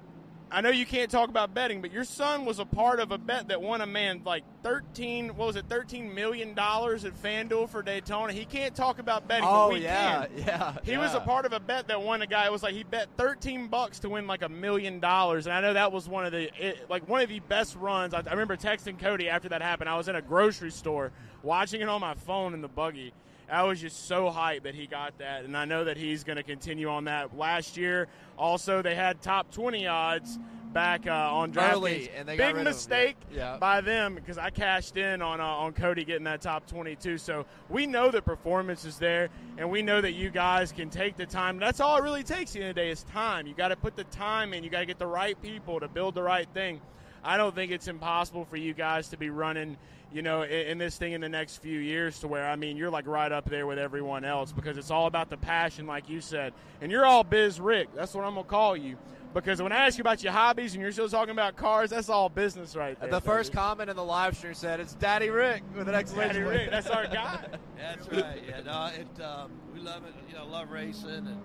I 0.57 0.63
know 0.63 0.71
you 0.71 0.87
can't 0.87 1.11
talk 1.11 1.29
about 1.29 1.53
betting, 1.53 1.83
but 1.83 1.93
your 1.93 2.05
son 2.05 2.47
was 2.47 2.61
a 2.61 2.65
part 2.65 2.99
of 2.99 3.13
a 3.13 3.19
bet 3.19 3.49
that 3.49 3.61
won 3.61 3.83
a 3.83 3.87
man 3.87 4.23
like 4.25 4.43
thirteen. 4.63 5.37
What 5.37 5.49
was 5.49 5.57
it? 5.57 5.67
Thirteen 5.69 6.15
million 6.15 6.55
dollars 6.55 7.05
at 7.05 7.13
FanDuel 7.13 7.69
for 7.69 7.83
Daytona. 7.83 8.33
He 8.33 8.47
can't 8.47 8.75
talk 8.75 8.99
about 8.99 9.29
betting. 9.29 9.45
Oh 9.47 9.69
but 9.69 9.75
we 9.75 9.81
yeah, 9.83 10.25
can. 10.25 10.39
yeah. 10.39 10.77
He 10.83 10.93
yeah. 10.93 10.99
was 10.99 11.13
a 11.13 11.21
part 11.21 11.45
of 11.45 11.53
a 11.53 11.61
bet 11.61 11.89
that 11.89 12.01
won 12.01 12.23
a 12.23 12.27
guy. 12.27 12.47
It 12.47 12.53
was 12.53 12.63
like 12.63 12.73
he 12.73 12.85
bet 12.85 13.09
thirteen 13.19 13.69
bucks 13.69 13.99
to 13.99 14.09
win 14.09 14.27
like 14.27 14.41
a 14.41 14.49
million 14.49 14.99
dollars, 14.99 15.47
and 15.47 15.55
I 15.55 15.61
know 15.61 15.75
that 15.75 15.93
was 15.93 16.09
one 16.09 16.25
of 16.25 16.33
the 16.33 16.49
it, 16.59 16.89
like 16.89 17.07
one 17.07 17.21
of 17.21 17.29
the 17.29 17.41
best 17.41 17.77
runs. 17.77 18.15
I, 18.15 18.21
I 18.27 18.31
remember 18.31 18.57
texting 18.57 18.99
Cody 18.99 19.29
after 19.29 19.51
that 19.51 19.61
happened. 19.61 19.91
I 19.91 19.99
was 19.99 20.09
in 20.09 20.17
a 20.17 20.23
grocery 20.23 20.71
store 20.71 21.13
watching 21.43 21.83
it 21.83 21.89
on 21.91 22.01
my 22.01 22.15
phone 22.15 22.55
in 22.55 22.63
the 22.63 22.69
buggy. 22.69 23.13
I 23.51 23.63
was 23.63 23.81
just 23.81 24.07
so 24.07 24.31
hyped 24.31 24.65
that 24.65 24.75
he 24.75 24.87
got 24.87 25.19
that, 25.19 25.45
and 25.45 25.57
I 25.57 25.65
know 25.65 25.85
that 25.85 25.97
he's 25.97 26.25
going 26.25 26.37
to 26.37 26.43
continue 26.43 26.89
on 26.89 27.05
that. 27.05 27.37
Last 27.37 27.77
year, 27.77 28.09
also 28.37 28.83
they 28.83 28.95
had 28.95 29.21
top 29.23 29.51
20 29.53 29.87
odds 29.87 30.39
back 30.73 31.07
uh, 31.07 31.11
on 31.11 31.53
DraftKings. 31.53 32.11
and 32.15 32.29
they 32.29 32.37
big 32.37 32.55
got 32.55 32.65
mistake 32.65 33.17
yeah. 33.31 33.53
Yeah. 33.53 33.59
by 33.59 33.81
them 33.81 34.15
because 34.15 34.37
I 34.37 34.51
cashed 34.51 34.99
in 34.99 35.23
on 35.23 35.41
uh, 35.41 35.45
on 35.45 35.73
Cody 35.73 36.05
getting 36.05 36.25
that 36.25 36.43
top 36.43 36.67
22. 36.67 37.17
So 37.19 37.47
we 37.71 37.87
know 37.87 38.11
that 38.11 38.25
performance 38.25 38.85
is 38.85 38.99
there, 38.99 39.31
and 39.57 39.71
we 39.71 39.81
know 39.81 40.01
that 40.01 40.13
you 40.13 40.29
guys 40.29 40.73
can 40.73 40.91
take 40.91 41.17
the 41.17 41.25
time. 41.25 41.59
That's 41.59 41.81
all 41.81 41.97
it 41.97 42.03
really 42.03 42.25
takes 42.25 42.55
in 42.55 42.63
the 42.63 42.75
day 42.75 42.91
is 42.91 43.05
time. 43.05 43.47
You 43.47 43.55
got 43.55 43.69
to 43.69 43.77
put 43.77 43.97
the 43.97 44.05
time 44.05 44.53
in. 44.53 44.65
You 44.65 44.71
got 44.71 44.81
to 44.81 44.87
get 44.87 44.99
the 44.99 45.07
right 45.07 45.41
people 45.41 45.81
to 45.81 45.89
build 45.89 46.15
the 46.15 46.23
right 46.23 46.49
thing. 46.53 46.81
I 47.25 47.37
don't 47.37 47.55
think 47.55 47.73
it's 47.73 47.89
impossible 47.89 48.45
for 48.45 48.57
you 48.57 48.73
guys 48.75 49.09
to 49.09 49.17
be 49.17 49.31
running 49.31 49.77
you 50.17 50.23
know, 50.23 50.43
in, 50.43 50.51
in, 50.69 50.79
this 50.79 50.97
thing 50.97 51.13
in 51.13 51.21
the 51.21 51.29
next 51.29 51.59
few 51.59 51.79
years 51.79 52.19
to 52.21 52.27
where, 52.27 52.49
I 52.49 52.57
mean, 52.57 52.79
you're 52.79 52.89
like 52.89 53.07
right 53.07 53.31
up 53.31 53.51
there 53.51 53.67
with 53.67 53.79
everyone 53.79 54.25
else 54.25 54.51
because 54.51 54.79
it's 54.79 54.91
all 54.91 55.07
about 55.07 55.29
the 55.29 55.37
passion, 55.37 55.87
like 55.87 56.09
you 56.09 56.23
said. 56.23 56.55
And 56.81 56.91
you're 56.91 57.05
all 57.05 57.23
Biz 57.23 57.61
Rick. 57.61 57.91
That's 57.95 58.15
what 58.15 58.25
I'm 58.25 58.33
going 58.33 58.47
to 58.47 58.51
call 58.51 58.79
you. 58.79 58.97
Because 59.35 59.61
when 59.61 59.73
I 59.73 59.87
ask 59.87 59.99
you 59.99 60.03
about 60.03 60.23
your 60.23 60.33
hobbies 60.33 60.73
and 60.73 60.81
you're 60.81 60.91
still 60.91 61.11
talking 61.11 61.33
about 61.33 61.57
cars, 61.57 61.91
that's 61.91 62.09
all 62.09 62.31
business 62.31 62.75
right 62.75 62.99
there. 62.99 63.11
The 63.11 63.21
baby. 63.21 63.27
first 63.27 63.53
comment 63.53 63.91
in 63.91 63.97
the 63.97 64.03
live 64.03 64.35
stream 64.35 64.55
said, 64.55 64.81
"It's 64.81 64.95
Daddy 64.95 65.29
Rick 65.29 65.63
with 65.77 65.87
an 65.91 65.95
exclamation 65.95 66.45
Daddy 66.45 66.59
Rick, 66.59 66.71
that's 66.71 66.87
our 66.87 67.07
guy. 67.07 67.45
that's 67.77 68.09
right. 68.09 68.43
Yeah, 68.49 68.63
no, 68.63 68.91
it 68.99 69.23
um, 69.23 69.51
we 69.75 69.81
love 69.81 70.05
it. 70.07 70.15
You 70.31 70.37
know, 70.37 70.47
love 70.47 70.71
racing 70.71 71.11
and 71.11 71.43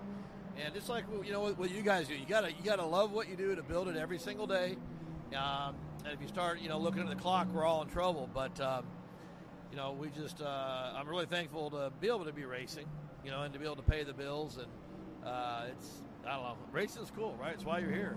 and 0.64 0.72
just 0.72 0.88
like 0.88 1.04
you 1.22 1.32
know 1.32 1.40
what, 1.40 1.58
what 1.58 1.70
you 1.70 1.82
guys 1.82 2.08
do. 2.08 2.14
You 2.14 2.24
gotta 2.26 2.48
you 2.48 2.64
gotta 2.64 2.86
love 2.86 3.12
what 3.12 3.28
you 3.28 3.36
do 3.36 3.54
to 3.54 3.62
build 3.62 3.88
it 3.88 3.96
every 3.98 4.18
single 4.18 4.46
day. 4.46 4.76
Um, 5.36 5.74
and 6.04 6.12
if 6.12 6.20
you 6.20 6.28
start, 6.28 6.60
you 6.60 6.68
know, 6.68 6.78
looking 6.78 7.02
at 7.02 7.08
the 7.08 7.14
clock, 7.14 7.48
we're 7.52 7.64
all 7.64 7.82
in 7.82 7.88
trouble. 7.88 8.28
But 8.32 8.60
um, 8.60 8.84
you 9.70 9.76
know, 9.76 9.92
we 9.92 10.08
just 10.08 10.42
uh, 10.42 10.92
I'm 10.94 11.08
really 11.08 11.26
thankful 11.26 11.70
to 11.70 11.92
be 12.00 12.08
able 12.08 12.24
to 12.24 12.32
be 12.32 12.44
racing, 12.44 12.86
you 13.24 13.30
know, 13.30 13.42
and 13.42 13.52
to 13.52 13.58
be 13.58 13.64
able 13.64 13.76
to 13.76 13.82
pay 13.82 14.04
the 14.04 14.12
bills. 14.12 14.58
And 14.58 14.66
uh, 15.26 15.64
it's 15.70 15.88
I 16.26 16.34
don't 16.34 16.42
know, 16.42 16.56
racing's 16.72 17.10
cool, 17.10 17.36
right? 17.40 17.54
It's 17.54 17.64
why 17.64 17.78
you're 17.78 17.92
here. 17.92 18.16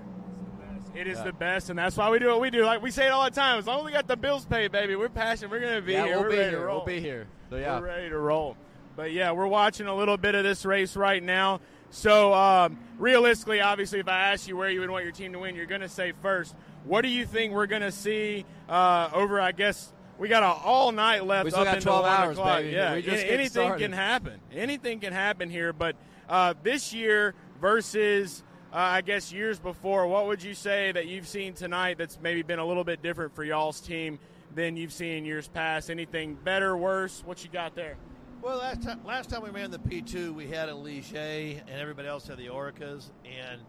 It 0.93 1.07
is 1.07 1.17
yeah. 1.17 1.25
the 1.25 1.33
best, 1.33 1.69
and 1.69 1.79
that's 1.79 1.97
why 1.97 2.09
we 2.09 2.19
do 2.19 2.27
what 2.27 2.41
we 2.41 2.49
do. 2.49 2.65
Like 2.65 2.81
we 2.81 2.91
say 2.91 3.07
it 3.07 3.11
all 3.11 3.23
the 3.23 3.31
time. 3.31 3.59
As 3.59 3.65
long 3.65 3.79
as 3.79 3.85
we 3.85 3.91
got 3.91 4.07
the 4.07 4.17
bills 4.17 4.45
paid, 4.45 4.71
baby, 4.71 4.95
we're 4.95 5.09
passionate. 5.09 5.51
We're 5.51 5.59
gonna 5.59 5.81
be 5.81 5.93
yeah, 5.93 6.05
here. 6.05 6.15
We'll 6.15 6.23
we're 6.23 6.29
be 6.29 6.37
ready 6.37 6.49
here. 6.49 6.59
to 6.59 6.65
roll. 6.65 6.77
We'll 6.77 6.85
be 6.85 6.99
here. 6.99 7.27
So 7.49 7.57
yeah, 7.57 7.79
we're 7.79 7.85
ready 7.85 8.09
to 8.09 8.17
roll. 8.17 8.57
But 8.95 9.11
yeah, 9.11 9.31
we're 9.31 9.47
watching 9.47 9.87
a 9.87 9.95
little 9.95 10.17
bit 10.17 10.35
of 10.35 10.43
this 10.43 10.65
race 10.65 10.95
right 10.95 11.21
now. 11.21 11.59
So 11.89 12.33
um, 12.33 12.77
realistically, 12.97 13.61
obviously, 13.61 13.99
if 13.99 14.07
I 14.07 14.31
ask 14.31 14.47
you 14.47 14.57
where 14.57 14.69
you 14.69 14.79
would 14.81 14.89
want 14.89 15.03
your 15.03 15.13
team 15.13 15.33
to 15.33 15.39
win, 15.39 15.55
you're 15.55 15.65
going 15.65 15.81
to 15.81 15.89
say 15.89 16.13
first. 16.21 16.55
What 16.85 17.01
do 17.01 17.09
you 17.09 17.25
think 17.25 17.53
we're 17.53 17.65
going 17.67 17.81
to 17.81 17.91
see 17.91 18.45
uh, 18.69 19.09
over, 19.13 19.41
I 19.41 19.51
guess, 19.51 19.91
we 20.17 20.29
got 20.29 20.43
a, 20.43 20.47
all 20.63 20.91
night 20.91 21.25
left 21.25 21.45
We 21.45 21.51
still 21.51 21.61
up 21.61 21.65
got 21.67 21.77
until 21.77 21.99
12 21.99 22.05
hours, 22.05 22.37
o'clock. 22.37 22.59
baby. 22.59 22.69
Yeah, 22.75 22.93
We 22.93 23.01
just 23.01 23.25
anything 23.25 23.49
started. 23.49 23.83
can 23.83 23.91
happen. 23.91 24.39
Anything 24.53 24.99
can 24.99 25.11
happen 25.11 25.49
here. 25.49 25.73
But 25.73 25.95
uh, 26.29 26.53
this 26.63 26.93
year 26.93 27.33
versus, 27.59 28.43
uh, 28.71 28.77
I 28.77 29.01
guess, 29.01 29.31
years 29.33 29.59
before, 29.59 30.07
what 30.07 30.27
would 30.27 30.41
you 30.43 30.53
say 30.53 30.91
that 30.91 31.07
you've 31.07 31.27
seen 31.27 31.53
tonight 31.53 31.97
that's 31.97 32.19
maybe 32.21 32.43
been 32.43 32.59
a 32.59 32.65
little 32.65 32.83
bit 32.83 33.01
different 33.01 33.35
for 33.35 33.43
y'all's 33.43 33.81
team 33.81 34.19
than 34.53 34.77
you've 34.77 34.93
seen 34.93 35.17
in 35.17 35.25
years 35.25 35.47
past? 35.47 35.89
Anything 35.89 36.35
better, 36.35 36.77
worse? 36.77 37.23
What 37.25 37.43
you 37.43 37.49
got 37.49 37.75
there? 37.75 37.97
Well, 38.41 38.57
last 38.59 38.83
time, 38.83 39.01
last 39.03 39.29
time 39.31 39.41
we 39.41 39.49
ran 39.49 39.71
the 39.71 39.79
P2, 39.79 40.33
we 40.35 40.47
had 40.47 40.69
a 40.69 40.73
Ligier, 40.73 41.61
and 41.67 41.81
everybody 41.81 42.07
else 42.07 42.27
had 42.27 42.37
the 42.37 42.47
Orecas, 42.47 43.09
and 43.25 43.59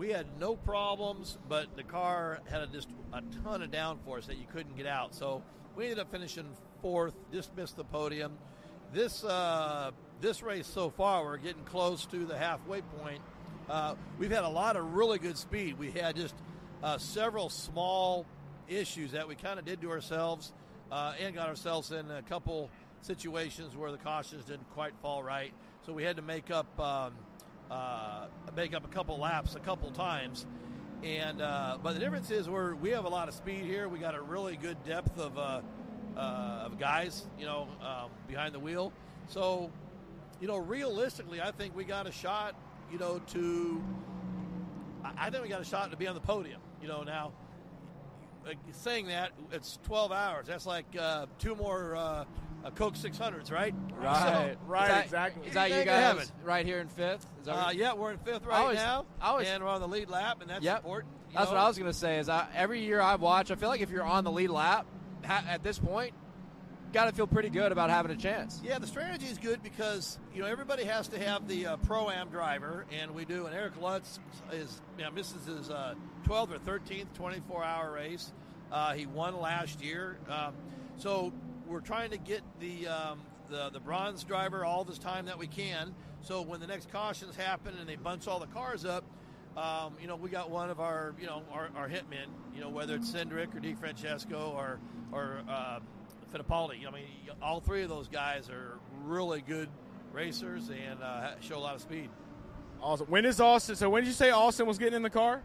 we 0.00 0.08
had 0.08 0.26
no 0.40 0.56
problems, 0.56 1.36
but 1.46 1.76
the 1.76 1.82
car 1.82 2.40
had 2.50 2.62
a, 2.62 2.66
just 2.68 2.88
a 3.12 3.20
ton 3.44 3.60
of 3.60 3.70
downforce 3.70 4.24
that 4.24 4.38
you 4.38 4.46
couldn't 4.50 4.74
get 4.74 4.86
out. 4.86 5.14
So 5.14 5.42
we 5.76 5.84
ended 5.84 5.98
up 5.98 6.10
finishing 6.10 6.46
fourth, 6.80 7.12
just 7.30 7.54
missed 7.54 7.76
the 7.76 7.84
podium. 7.84 8.38
This 8.94 9.22
uh, 9.24 9.90
this 10.22 10.42
race 10.42 10.66
so 10.66 10.88
far, 10.88 11.22
we're 11.22 11.36
getting 11.36 11.64
close 11.64 12.06
to 12.06 12.24
the 12.24 12.38
halfway 12.38 12.80
point. 12.80 13.20
Uh, 13.68 13.94
we've 14.18 14.30
had 14.30 14.44
a 14.44 14.48
lot 14.48 14.76
of 14.76 14.94
really 14.94 15.18
good 15.18 15.36
speed. 15.36 15.78
We 15.78 15.90
had 15.90 16.16
just 16.16 16.34
uh, 16.82 16.96
several 16.96 17.50
small 17.50 18.24
issues 18.68 19.12
that 19.12 19.28
we 19.28 19.34
kind 19.34 19.58
of 19.58 19.66
did 19.66 19.82
to 19.82 19.90
ourselves 19.90 20.54
uh, 20.90 21.12
and 21.20 21.34
got 21.34 21.46
ourselves 21.46 21.92
in 21.92 22.10
a 22.10 22.22
couple 22.22 22.70
situations 23.02 23.76
where 23.76 23.92
the 23.92 23.98
cautions 23.98 24.46
didn't 24.46 24.70
quite 24.70 24.94
fall 25.02 25.22
right. 25.22 25.52
So 25.84 25.92
we 25.92 26.04
had 26.04 26.16
to 26.16 26.22
make 26.22 26.50
up 26.50 26.80
um, 26.80 27.12
uh, 27.70 28.26
make 28.56 28.74
up 28.74 28.84
a 28.84 28.88
couple 28.88 29.18
laps 29.18 29.54
a 29.54 29.60
couple 29.60 29.90
times. 29.90 30.46
And 31.02 31.40
uh, 31.40 31.78
but 31.82 31.94
the 31.94 32.00
difference 32.00 32.30
is 32.30 32.48
we're 32.48 32.74
we 32.74 32.90
have 32.90 33.04
a 33.04 33.08
lot 33.08 33.28
of 33.28 33.34
speed 33.34 33.64
here. 33.64 33.88
We 33.88 33.98
got 33.98 34.14
a 34.14 34.20
really 34.20 34.56
good 34.56 34.82
depth 34.84 35.18
of 35.18 35.38
uh, 35.38 35.62
uh, 36.16 36.64
of 36.66 36.78
guys, 36.78 37.26
you 37.38 37.46
know, 37.46 37.68
um, 37.82 38.10
behind 38.28 38.54
the 38.54 38.58
wheel. 38.58 38.92
So, 39.28 39.70
you 40.40 40.48
know, 40.48 40.56
realistically, 40.56 41.40
I 41.40 41.52
think 41.52 41.74
we 41.74 41.84
got 41.84 42.06
a 42.06 42.12
shot, 42.12 42.54
you 42.92 42.98
know, 42.98 43.20
to. 43.28 43.82
I 45.16 45.30
think 45.30 45.42
we 45.42 45.48
got 45.48 45.62
a 45.62 45.64
shot 45.64 45.90
to 45.90 45.96
be 45.96 46.06
on 46.06 46.14
the 46.14 46.20
podium. 46.20 46.60
You 46.82 46.88
know, 46.88 47.02
now 47.02 47.32
uh, 48.46 48.52
saying 48.72 49.06
that 49.06 49.30
it's 49.52 49.78
12 49.84 50.12
hours. 50.12 50.46
That's 50.46 50.66
like 50.66 50.84
uh, 50.98 51.26
two 51.38 51.54
more 51.54 52.26
uh, 52.62 52.66
uh, 52.66 52.70
Coke 52.70 52.94
600s, 52.94 53.50
right? 53.50 53.74
Right, 54.00 54.56
right, 54.66 54.82
Is 54.84 54.88
that- 54.88 55.04
exactly. 55.04 55.48
Is 55.48 55.54
that 55.54 55.70
you 55.70 55.84
guys 55.84 56.32
right 56.44 56.64
here 56.66 56.80
in 56.80 56.88
fifth? 56.88 57.26
Is 57.40 57.46
that 57.46 57.52
Uh, 57.52 57.70
yeah, 57.70 57.92
we're 57.92 58.12
in 58.12 58.18
fifth 58.18 58.46
right 58.46 58.60
always- 58.60 58.76
now, 58.76 59.06
I 59.20 59.28
always- 59.28 59.48
and 59.48 59.62
we're 59.62 59.70
on 59.70 59.80
the 59.80 59.88
lead 59.88 60.08
lap, 60.10 60.40
and 60.40 60.50
that's 60.50 60.64
Yep. 60.64 60.76
important. 60.78 61.14
That's 61.32 61.46
know? 61.50 61.56
what 61.56 61.62
I 61.64 61.68
was 61.68 61.78
going 61.78 61.90
to 61.90 61.96
say. 61.96 62.18
Is 62.18 62.28
I, 62.28 62.46
every 62.54 62.80
year 62.80 63.00
I 63.00 63.14
watch, 63.14 63.50
I 63.50 63.54
feel 63.54 63.68
like 63.68 63.80
if 63.80 63.90
you're 63.90 64.04
on 64.04 64.24
the 64.24 64.32
lead 64.32 64.50
lap 64.50 64.86
ha, 65.24 65.44
at 65.48 65.62
this 65.62 65.78
point, 65.78 66.12
got 66.92 67.04
to 67.04 67.12
feel 67.12 67.26
pretty 67.28 67.50
good 67.50 67.70
about 67.70 67.88
having 67.88 68.10
a 68.10 68.16
chance. 68.16 68.60
Yeah, 68.64 68.78
the 68.80 68.86
strategy 68.86 69.26
is 69.26 69.38
good 69.38 69.62
because 69.62 70.18
you 70.34 70.42
know 70.42 70.48
everybody 70.48 70.84
has 70.84 71.06
to 71.08 71.20
have 71.20 71.46
the 71.46 71.66
uh, 71.68 71.76
pro 71.78 72.10
am 72.10 72.30
driver, 72.30 72.84
and 72.90 73.12
we 73.14 73.24
do. 73.24 73.46
And 73.46 73.54
Eric 73.54 73.80
Lux 73.80 74.18
is 74.52 74.80
you 74.98 75.04
know, 75.04 75.10
misses 75.12 75.46
his 75.46 75.70
uh, 75.70 75.94
12th 76.24 76.52
or 76.52 76.58
13th 76.58 77.12
24 77.14 77.62
hour 77.64 77.92
race. 77.92 78.32
Uh, 78.72 78.92
he 78.94 79.06
won 79.06 79.40
last 79.40 79.82
year, 79.82 80.18
um, 80.28 80.54
so 80.96 81.32
we're 81.70 81.80
trying 81.80 82.10
to 82.10 82.18
get 82.18 82.42
the, 82.58 82.88
um, 82.88 83.20
the 83.48 83.70
the 83.70 83.80
bronze 83.80 84.24
driver 84.24 84.64
all 84.64 84.84
this 84.84 84.98
time 84.98 85.26
that 85.26 85.38
we 85.38 85.46
can. 85.46 85.94
So 86.20 86.42
when 86.42 86.60
the 86.60 86.66
next 86.66 86.90
cautions 86.90 87.36
happen 87.36 87.74
and 87.78 87.88
they 87.88 87.96
bunch 87.96 88.26
all 88.26 88.40
the 88.40 88.46
cars 88.46 88.84
up. 88.84 89.04
Um, 89.56 89.94
you 90.00 90.06
know, 90.06 90.14
we 90.14 90.30
got 90.30 90.48
one 90.48 90.70
of 90.70 90.78
our, 90.78 91.12
you 91.20 91.26
know, 91.26 91.42
our, 91.52 91.70
our 91.74 91.88
hitmen, 91.88 92.28
you 92.54 92.60
know, 92.60 92.68
whether 92.68 92.94
it's 92.94 93.10
Cindric 93.10 93.52
or 93.54 93.60
DeFrancesco 93.60 94.54
or, 94.54 94.78
or 95.10 95.40
uh, 95.48 95.80
Fittipaldi. 96.32 96.86
I 96.86 96.90
mean, 96.92 97.04
all 97.42 97.60
three 97.60 97.82
of 97.82 97.88
those 97.88 98.06
guys 98.06 98.48
are 98.48 98.78
really 99.04 99.40
good 99.40 99.68
racers 100.12 100.70
and 100.70 101.02
uh, 101.02 101.32
show 101.40 101.58
a 101.58 101.58
lot 101.58 101.74
of 101.74 101.80
speed. 101.80 102.10
Awesome. 102.80 103.08
When 103.08 103.24
is 103.24 103.40
Austin? 103.40 103.74
So 103.74 103.90
when 103.90 104.04
did 104.04 104.08
you 104.08 104.14
say 104.14 104.30
Austin 104.30 104.66
was 104.66 104.78
getting 104.78 104.94
in 104.94 105.02
the 105.02 105.10
car? 105.10 105.42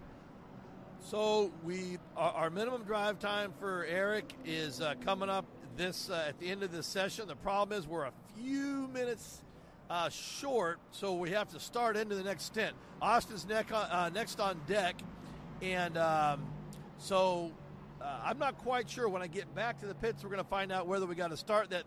So 0.99 1.51
we, 1.63 1.97
our, 2.15 2.31
our 2.31 2.49
minimum 2.51 2.83
drive 2.83 3.17
time 3.17 3.53
for 3.59 3.85
Eric 3.89 4.33
is 4.45 4.81
uh, 4.81 4.93
coming 5.03 5.29
up 5.29 5.45
this 5.77 6.09
uh, 6.09 6.25
at 6.27 6.39
the 6.39 6.49
end 6.49 6.63
of 6.63 6.71
this 6.71 6.85
session. 6.85 7.27
The 7.27 7.35
problem 7.35 7.77
is 7.77 7.87
we're 7.87 8.05
a 8.05 8.13
few 8.37 8.87
minutes 8.93 9.41
uh, 9.89 10.09
short, 10.09 10.79
so 10.91 11.13
we 11.13 11.31
have 11.31 11.49
to 11.49 11.59
start 11.59 11.97
into 11.97 12.15
the 12.15 12.23
next 12.23 12.43
stint. 12.43 12.75
Austin's 13.01 13.45
neck 13.47 13.71
on, 13.71 13.89
uh, 13.89 14.09
next 14.09 14.39
on 14.39 14.59
deck, 14.67 14.95
and 15.61 15.97
um, 15.97 16.45
so 16.97 17.51
uh, 18.01 18.21
I'm 18.23 18.39
not 18.39 18.57
quite 18.59 18.89
sure. 18.89 19.09
When 19.09 19.21
I 19.21 19.27
get 19.27 19.53
back 19.53 19.79
to 19.79 19.85
the 19.85 19.95
pits, 19.95 20.23
we're 20.23 20.29
going 20.29 20.43
to 20.43 20.49
find 20.49 20.71
out 20.71 20.87
whether 20.87 21.05
we 21.05 21.15
got 21.15 21.29
to 21.29 21.37
start 21.37 21.69
that 21.71 21.83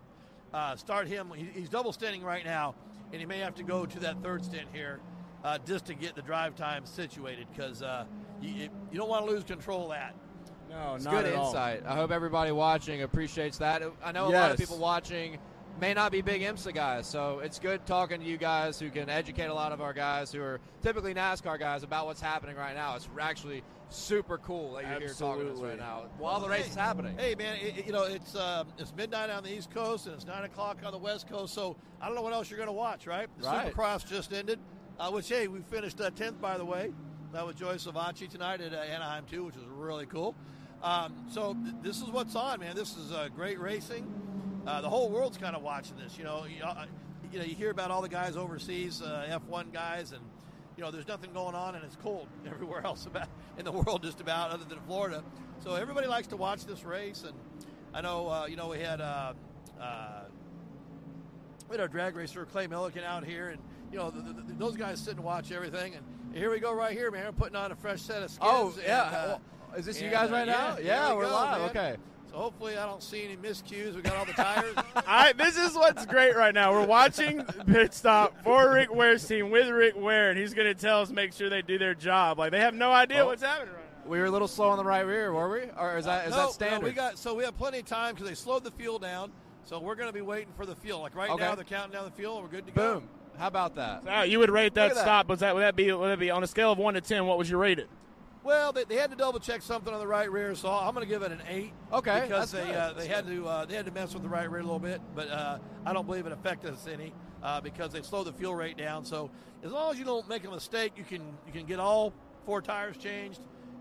uh, 0.52 0.76
start 0.76 1.08
him. 1.08 1.32
He, 1.34 1.48
he's 1.54 1.68
double 1.68 1.92
stinting 1.92 2.22
right 2.22 2.44
now, 2.44 2.74
and 3.12 3.20
he 3.20 3.26
may 3.26 3.38
have 3.38 3.54
to 3.56 3.62
go 3.62 3.86
to 3.86 4.00
that 4.00 4.22
third 4.22 4.44
stint 4.44 4.68
here 4.72 5.00
uh, 5.44 5.58
just 5.66 5.86
to 5.86 5.94
get 5.94 6.14
the 6.14 6.22
drive 6.22 6.54
time 6.56 6.84
situated 6.86 7.46
because 7.52 7.82
you, 8.40 8.68
you 8.92 8.98
don't 8.98 9.08
want 9.08 9.26
to 9.26 9.30
lose 9.30 9.44
control 9.44 9.84
of 9.84 9.90
that. 9.90 10.14
No, 10.68 10.94
It's 10.96 11.04
not 11.04 11.14
good 11.14 11.26
at 11.26 11.34
all. 11.34 11.46
insight. 11.48 11.82
I 11.86 11.94
hope 11.94 12.10
everybody 12.10 12.52
watching 12.52 13.02
appreciates 13.02 13.58
that. 13.58 13.82
I 14.04 14.12
know 14.12 14.28
a 14.28 14.30
lot 14.30 14.50
of 14.52 14.58
people 14.58 14.78
watching 14.78 15.38
may 15.80 15.94
not 15.94 16.10
be 16.12 16.20
big 16.22 16.42
IMSA 16.42 16.74
guys, 16.74 17.06
so 17.06 17.38
it's 17.38 17.58
good 17.58 17.86
talking 17.86 18.20
to 18.20 18.26
you 18.26 18.36
guys 18.36 18.78
who 18.80 18.90
can 18.90 19.08
educate 19.08 19.46
a 19.46 19.54
lot 19.54 19.70
of 19.72 19.80
our 19.80 19.92
guys 19.92 20.32
who 20.32 20.40
are 20.42 20.60
typically 20.82 21.14
NASCAR 21.14 21.58
guys 21.58 21.84
about 21.84 22.06
what's 22.06 22.20
happening 22.20 22.56
right 22.56 22.74
now. 22.74 22.96
It's 22.96 23.08
actually 23.20 23.62
super 23.90 24.36
cool 24.38 24.74
that 24.74 24.82
you're 24.90 24.98
here 24.98 25.14
talking 25.14 25.46
to 25.46 25.52
us 25.52 25.60
right 25.60 25.78
now 25.78 26.02
while 26.18 26.40
the 26.40 26.48
race 26.48 26.64
Hey, 26.64 26.70
is 26.70 26.74
happening. 26.76 27.16
Hey 27.16 27.34
man, 27.36 27.56
it, 27.56 27.78
it- 27.78 27.86
you 27.86 27.92
know 27.92 28.02
it's 28.02 28.34
um, 28.34 28.66
it's 28.76 28.92
midnight 28.94 29.30
on 29.30 29.42
the 29.44 29.50
East 29.56 29.70
Coast 29.70 30.06
and 30.06 30.14
it's 30.14 30.26
nine 30.26 30.44
o'clock 30.44 30.78
on 30.84 30.92
the 30.92 30.98
West 30.98 31.28
Coast. 31.28 31.54
So 31.54 31.76
I 32.00 32.06
don't 32.06 32.14
know 32.16 32.22
what 32.22 32.32
else 32.34 32.50
you're 32.50 32.58
going 32.58 32.66
to 32.68 32.72
watch, 32.72 33.06
right? 33.06 33.28
The 33.38 33.46
Right. 33.46 33.72
Supercross 33.74 34.06
just 34.06 34.32
ended, 34.34 34.58
uh, 34.98 35.10
which 35.10 35.28
hey, 35.28 35.46
we 35.48 35.60
finished 35.60 36.00
uh, 36.00 36.10
tenth 36.10 36.38
by 36.40 36.58
the 36.58 36.64
way. 36.64 36.92
That 37.32 37.46
was 37.46 37.54
Joey 37.54 37.76
Savatgy 37.76 38.28
tonight 38.28 38.60
at 38.60 38.72
uh, 38.74 38.78
Anaheim 38.78 39.24
too, 39.30 39.44
which 39.44 39.54
was 39.54 39.64
really 39.68 40.06
cool. 40.06 40.34
Um, 40.82 41.14
so 41.30 41.54
th- 41.54 41.74
this 41.82 41.96
is 42.00 42.08
what's 42.10 42.36
on, 42.36 42.60
man. 42.60 42.76
This 42.76 42.96
is 42.96 43.12
uh, 43.12 43.28
great 43.34 43.58
racing. 43.58 44.06
Uh, 44.66 44.80
the 44.80 44.88
whole 44.88 45.10
world's 45.10 45.38
kind 45.38 45.56
of 45.56 45.62
watching 45.62 45.96
this. 45.96 46.16
You 46.18 46.24
know, 46.24 46.44
you 46.44 46.60
know, 46.60 46.72
you 47.32 47.38
know, 47.38 47.44
you 47.44 47.54
hear 47.54 47.70
about 47.70 47.90
all 47.90 48.02
the 48.02 48.08
guys 48.08 48.36
overseas, 48.36 49.02
uh, 49.02 49.38
F1 49.50 49.72
guys, 49.72 50.12
and 50.12 50.20
you 50.76 50.84
know, 50.84 50.90
there's 50.90 51.08
nothing 51.08 51.32
going 51.32 51.54
on, 51.54 51.74
and 51.74 51.84
it's 51.84 51.96
cold 51.96 52.28
everywhere 52.46 52.84
else 52.84 53.06
about 53.06 53.28
in 53.58 53.64
the 53.64 53.72
world, 53.72 54.02
just 54.02 54.20
about 54.20 54.50
other 54.50 54.64
than 54.64 54.78
Florida. 54.86 55.22
So 55.64 55.74
everybody 55.74 56.06
likes 56.06 56.28
to 56.28 56.36
watch 56.36 56.64
this 56.64 56.84
race, 56.84 57.24
and 57.26 57.34
I 57.92 58.00
know, 58.00 58.28
uh, 58.28 58.46
you 58.46 58.54
know, 58.56 58.68
we 58.68 58.78
had 58.78 59.00
uh, 59.00 59.32
uh, 59.80 60.20
we 61.68 61.74
had 61.74 61.80
our 61.80 61.88
drag 61.88 62.14
racer 62.16 62.44
Clay 62.46 62.66
Millican 62.68 63.04
out 63.04 63.24
here, 63.24 63.48
and 63.48 63.60
you 63.90 63.98
know, 63.98 64.10
the, 64.10 64.20
the, 64.22 64.32
the- 64.42 64.52
those 64.54 64.76
guys 64.76 65.00
sit 65.00 65.16
and 65.16 65.24
watch 65.24 65.50
everything, 65.50 65.94
and 65.94 66.04
here 66.36 66.50
we 66.50 66.60
go 66.60 66.72
right 66.72 66.92
here, 66.92 67.10
man. 67.10 67.32
Putting 67.32 67.56
on 67.56 67.72
a 67.72 67.76
fresh 67.76 68.00
set 68.02 68.22
of 68.22 68.30
skins. 68.30 68.40
oh, 68.48 68.74
yeah. 68.84 69.06
and, 69.08 69.32
uh, 69.32 69.38
is 69.78 69.86
this 69.86 70.00
you 70.02 70.10
guys 70.10 70.30
uh, 70.30 70.34
right 70.34 70.46
now? 70.46 70.76
yeah, 70.82 71.10
we 71.12 71.18
we're 71.18 71.26
go, 71.26 71.32
live. 71.32 71.60
man. 71.60 71.70
Okay. 71.70 71.96
So 72.30 72.36
hopefully, 72.36 72.76
I 72.76 72.84
don't 72.84 73.02
see 73.02 73.24
any 73.24 73.36
miscues. 73.36 73.94
We 73.94 74.02
got 74.02 74.16
all 74.16 74.24
the 74.26 74.32
tires. 74.34 74.74
I, 75.06 75.32
this 75.32 75.56
is 75.56 75.74
what's 75.74 76.04
great 76.04 76.36
right 76.36 76.52
now. 76.52 76.72
We're 76.72 76.86
watching 76.86 77.42
pit 77.66 77.94
stop 77.94 78.34
for 78.44 78.70
Rick 78.70 78.94
Ware's 78.94 79.26
team 79.26 79.50
with 79.50 79.68
Rick 79.68 79.94
Ware, 79.96 80.28
and 80.30 80.38
he's 80.38 80.52
going 80.52 80.66
to 80.66 80.74
tell 80.74 81.00
us 81.00 81.10
make 81.10 81.32
sure 81.32 81.48
they 81.48 81.62
do 81.62 81.78
their 81.78 81.94
job. 81.94 82.38
Like 82.38 82.50
they 82.50 82.60
have 82.60 82.74
no 82.74 82.92
idea 82.92 83.22
Oh. 83.22 83.26
what's 83.26 83.42
happening 83.42 83.72
right 83.74 83.82
now. 84.04 84.10
We 84.10 84.18
were 84.18 84.26
a 84.26 84.30
little 84.30 84.48
slow 84.48 84.68
on 84.70 84.76
the 84.78 84.84
right 84.84 85.06
rear, 85.06 85.32
were 85.32 85.48
we? 85.48 85.70
Or 85.78 85.96
is 85.96 86.04
that 86.04 86.26
is 86.28 86.34
no, 86.34 86.52
that 86.58 86.80
no, 86.80 86.86
we 86.86 86.92
got 86.92 87.18
so 87.18 87.34
we 87.34 87.44
have 87.44 87.56
plenty 87.56 87.78
of 87.78 87.86
time 87.86 88.14
because 88.14 88.28
they 88.28 88.34
slowed 88.34 88.64
the 88.64 88.70
fuel 88.72 88.98
down. 88.98 89.32
So 89.64 89.78
we're 89.80 89.94
going 89.96 90.08
to 90.08 90.14
be 90.14 90.22
waiting 90.22 90.52
for 90.56 90.66
the 90.66 90.74
fuel. 90.76 91.00
Like 91.00 91.14
right 91.14 91.30
Okay. 91.30 91.44
now, 91.44 91.54
they're 91.54 91.64
counting 91.64 91.92
down 91.92 92.04
the 92.04 92.10
fuel, 92.10 92.40
we're 92.42 92.48
good 92.48 92.66
to 92.66 92.72
go. 92.72 92.94
Boom. 93.00 93.08
How 93.38 93.46
about 93.46 93.74
that? 93.76 94.02
So, 94.04 94.22
you 94.22 94.38
would 94.40 94.50
rate 94.50 94.74
that, 94.74 94.94
that. 94.94 95.00
stop? 95.00 95.28
Was 95.28 95.40
that 95.40 95.54
would 95.54 95.60
that 95.62 95.76
be 95.76 95.92
would 95.92 96.08
that 96.08 96.18
be 96.18 96.30
on 96.30 96.42
a 96.42 96.46
scale 96.46 96.72
of 96.72 96.78
one 96.78 96.94
to 96.94 97.00
ten? 97.00 97.24
What 97.26 97.38
would 97.38 97.48
you 97.48 97.56
rate 97.56 97.78
it? 97.78 97.88
Well, 98.48 98.72
they, 98.72 98.84
they 98.84 98.96
had 98.96 99.10
to 99.10 99.16
double 99.16 99.40
check 99.40 99.60
something 99.60 99.92
on 99.92 100.00
the 100.00 100.06
right 100.06 100.32
rear, 100.32 100.54
so 100.54 100.70
I'm 100.70 100.94
going 100.94 101.06
to 101.06 101.08
give 101.08 101.20
it 101.20 101.30
an 101.32 101.42
eight. 101.50 101.74
Okay, 101.92 102.22
because 102.22 102.50
they 102.50 102.74
uh, 102.74 102.94
they 102.94 103.06
had 103.06 103.26
to 103.26 103.46
uh, 103.46 103.64
they 103.66 103.74
had 103.74 103.84
to 103.84 103.92
mess 103.92 104.14
with 104.14 104.22
the 104.22 104.28
right 104.30 104.50
rear 104.50 104.60
a 104.60 104.64
little 104.64 104.78
bit, 104.78 105.02
but 105.14 105.28
uh, 105.28 105.58
I 105.84 105.92
don't 105.92 106.06
believe 106.06 106.24
it 106.24 106.32
affected 106.32 106.72
us 106.72 106.86
any 106.90 107.12
uh, 107.42 107.60
because 107.60 107.92
they 107.92 108.00
slowed 108.00 108.26
the 108.26 108.32
fuel 108.32 108.54
rate 108.54 108.78
down. 108.78 109.04
So 109.04 109.30
as 109.62 109.70
long 109.70 109.92
as 109.92 109.98
you 109.98 110.06
don't 110.06 110.26
make 110.30 110.46
a 110.46 110.50
mistake, 110.50 110.92
you 110.96 111.04
can 111.04 111.20
you 111.46 111.52
can 111.52 111.66
get 111.66 111.78
all 111.78 112.14
four 112.46 112.62
tires 112.62 112.96
changed, 112.96 113.40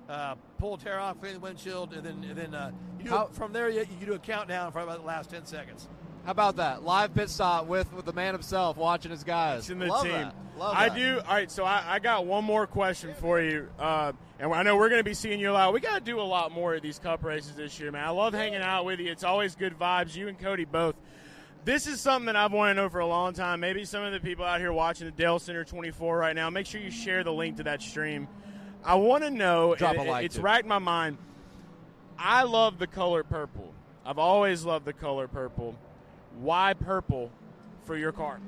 uh, 0.09 0.35
pull 0.57 0.75
tear 0.75 0.99
off, 0.99 1.17
clean 1.21 1.35
the 1.35 1.39
windshield, 1.39 1.93
and 1.93 2.05
then 2.05 2.25
and 2.25 2.37
then 2.37 2.53
uh, 2.53 2.71
you 2.99 3.05
do 3.05 3.09
How- 3.11 3.27
it, 3.27 3.35
from 3.35 3.53
there 3.53 3.69
you, 3.69 3.87
you 4.01 4.05
do 4.05 4.15
a 4.15 4.19
countdown 4.19 4.73
for 4.73 4.79
about 4.79 4.99
the 4.99 5.07
last 5.07 5.29
ten 5.29 5.45
seconds. 5.45 5.87
How 6.27 6.31
about 6.31 6.57
that? 6.57 6.83
Live 6.83 7.13
pit 7.13 7.29
stop 7.29 7.67
with 7.67 7.93
with 7.93 8.03
the 8.03 8.11
man 8.11 8.33
himself 8.33 8.75
watching 8.75 9.11
his 9.11 9.23
guys. 9.23 9.59
It's 9.59 9.69
in 9.69 9.79
the 9.79 9.85
Love 9.85 10.03
team. 10.03 10.11
That. 10.11 10.35
Love 10.57 10.75
I 10.75 10.89
that. 10.89 10.97
do. 10.97 11.21
All 11.25 11.33
right, 11.33 11.49
so 11.49 11.63
I, 11.63 11.81
I 11.87 11.99
got 11.99 12.25
one 12.25 12.43
more 12.43 12.67
question 12.67 13.13
for 13.21 13.39
you, 13.39 13.69
uh, 13.79 14.11
and 14.37 14.51
I 14.51 14.61
know 14.63 14.75
we're 14.75 14.89
going 14.89 14.99
to 14.99 15.05
be 15.05 15.13
seeing 15.13 15.39
you 15.39 15.51
a 15.51 15.53
lot. 15.53 15.71
We 15.73 15.79
got 15.79 15.99
to 15.99 16.03
do 16.03 16.19
a 16.19 16.21
lot 16.23 16.51
more 16.51 16.75
of 16.75 16.81
these 16.81 16.99
Cup 16.99 17.23
races 17.23 17.55
this 17.55 17.79
year, 17.79 17.93
man. 17.93 18.03
I 18.03 18.09
love 18.09 18.33
hanging 18.33 18.59
out 18.59 18.83
with 18.83 18.99
you. 18.99 19.09
It's 19.09 19.23
always 19.23 19.55
good 19.55 19.79
vibes. 19.79 20.17
You 20.17 20.27
and 20.27 20.37
Cody 20.37 20.65
both. 20.65 20.95
This 21.63 21.87
is 21.87 22.01
something 22.01 22.25
that 22.25 22.35
I've 22.35 22.51
wanted 22.51 22.73
to 22.73 22.81
know 22.81 22.89
for 22.89 22.99
a 22.99 23.07
long 23.07 23.31
time. 23.31 23.61
Maybe 23.61 23.85
some 23.85 24.03
of 24.03 24.11
the 24.11 24.19
people 24.19 24.43
out 24.43 24.59
here 24.59 24.73
watching 24.73 25.05
the 25.05 25.13
Dale 25.13 25.39
Center 25.39 25.63
24 25.63 26.17
right 26.17 26.35
now, 26.35 26.49
make 26.49 26.65
sure 26.65 26.81
you 26.81 26.91
share 26.91 27.23
the 27.23 27.31
link 27.31 27.55
to 27.55 27.63
that 27.63 27.81
stream. 27.81 28.27
I 28.83 28.95
want 28.95 29.23
to 29.23 29.29
know. 29.29 29.75
Drop 29.75 29.91
and 29.93 30.01
a 30.01 30.03
it- 30.03 30.09
like, 30.09 30.25
It's 30.25 30.35
too. 30.35 30.41
racked 30.41 30.67
my 30.67 30.79
mind. 30.79 31.19
I 32.19 32.43
love 32.43 32.79
the 32.79 32.87
color 32.87 33.23
purple. 33.23 33.73
I've 34.05 34.19
always 34.19 34.65
loved 34.65 34.83
the 34.83 34.91
color 34.91 35.29
purple. 35.29 35.77
Why 36.39 36.73
purple 36.73 37.31
for 37.85 37.97
your 37.97 38.11
car? 38.11 38.39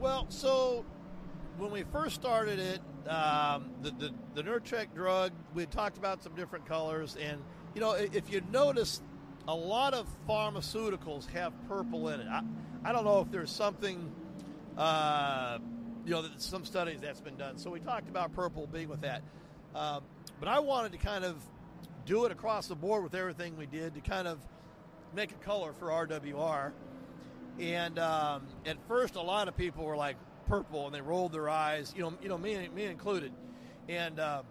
Well, 0.00 0.26
so 0.28 0.84
when 1.58 1.70
we 1.70 1.84
first 1.84 2.16
started 2.16 2.58
it, 2.58 2.80
um, 3.08 3.70
the, 3.82 3.90
the 3.90 4.10
the 4.34 4.42
Nurtec 4.42 4.94
drug, 4.94 5.32
we 5.54 5.66
talked 5.66 5.98
about 5.98 6.22
some 6.22 6.34
different 6.34 6.66
colors, 6.66 7.16
and 7.20 7.40
you 7.74 7.80
know, 7.80 7.92
if 7.92 8.32
you 8.32 8.42
notice, 8.52 9.02
a 9.48 9.54
lot 9.54 9.94
of 9.94 10.08
pharmaceuticals 10.28 11.28
have 11.30 11.52
purple 11.68 12.08
in 12.08 12.20
it. 12.20 12.26
I, 12.28 12.42
I 12.84 12.92
don't 12.92 13.04
know 13.04 13.20
if 13.20 13.30
there's 13.30 13.50
something, 13.50 14.12
uh, 14.76 15.58
you 16.04 16.12
know, 16.12 16.24
some 16.38 16.64
studies 16.64 17.00
that's 17.00 17.20
been 17.20 17.36
done. 17.36 17.58
So 17.58 17.70
we 17.70 17.80
talked 17.80 18.08
about 18.08 18.32
purple 18.34 18.66
being 18.66 18.88
with 18.88 19.00
that, 19.02 19.22
um, 19.74 20.02
but 20.40 20.48
I 20.48 20.58
wanted 20.58 20.92
to 20.92 20.98
kind 20.98 21.24
of 21.24 21.36
do 22.04 22.24
it 22.24 22.32
across 22.32 22.66
the 22.66 22.74
board 22.74 23.04
with 23.04 23.14
everything 23.14 23.56
we 23.56 23.66
did 23.66 23.94
to 23.94 24.00
kind 24.00 24.26
of 24.26 24.38
make 25.14 25.30
a 25.30 25.44
color 25.44 25.72
for 25.72 25.88
RWR. 25.88 26.72
And 27.60 27.98
um, 27.98 28.42
at 28.66 28.76
first, 28.88 29.16
a 29.16 29.22
lot 29.22 29.48
of 29.48 29.56
people 29.56 29.84
were 29.84 29.96
like 29.96 30.16
purple, 30.48 30.86
and 30.86 30.94
they 30.94 31.00
rolled 31.00 31.32
their 31.32 31.48
eyes. 31.48 31.92
You 31.96 32.02
know, 32.02 32.14
you 32.22 32.28
know, 32.28 32.38
me, 32.38 32.68
me 32.74 32.84
included. 32.84 33.32
And 33.88 34.18
uh, 34.18 34.42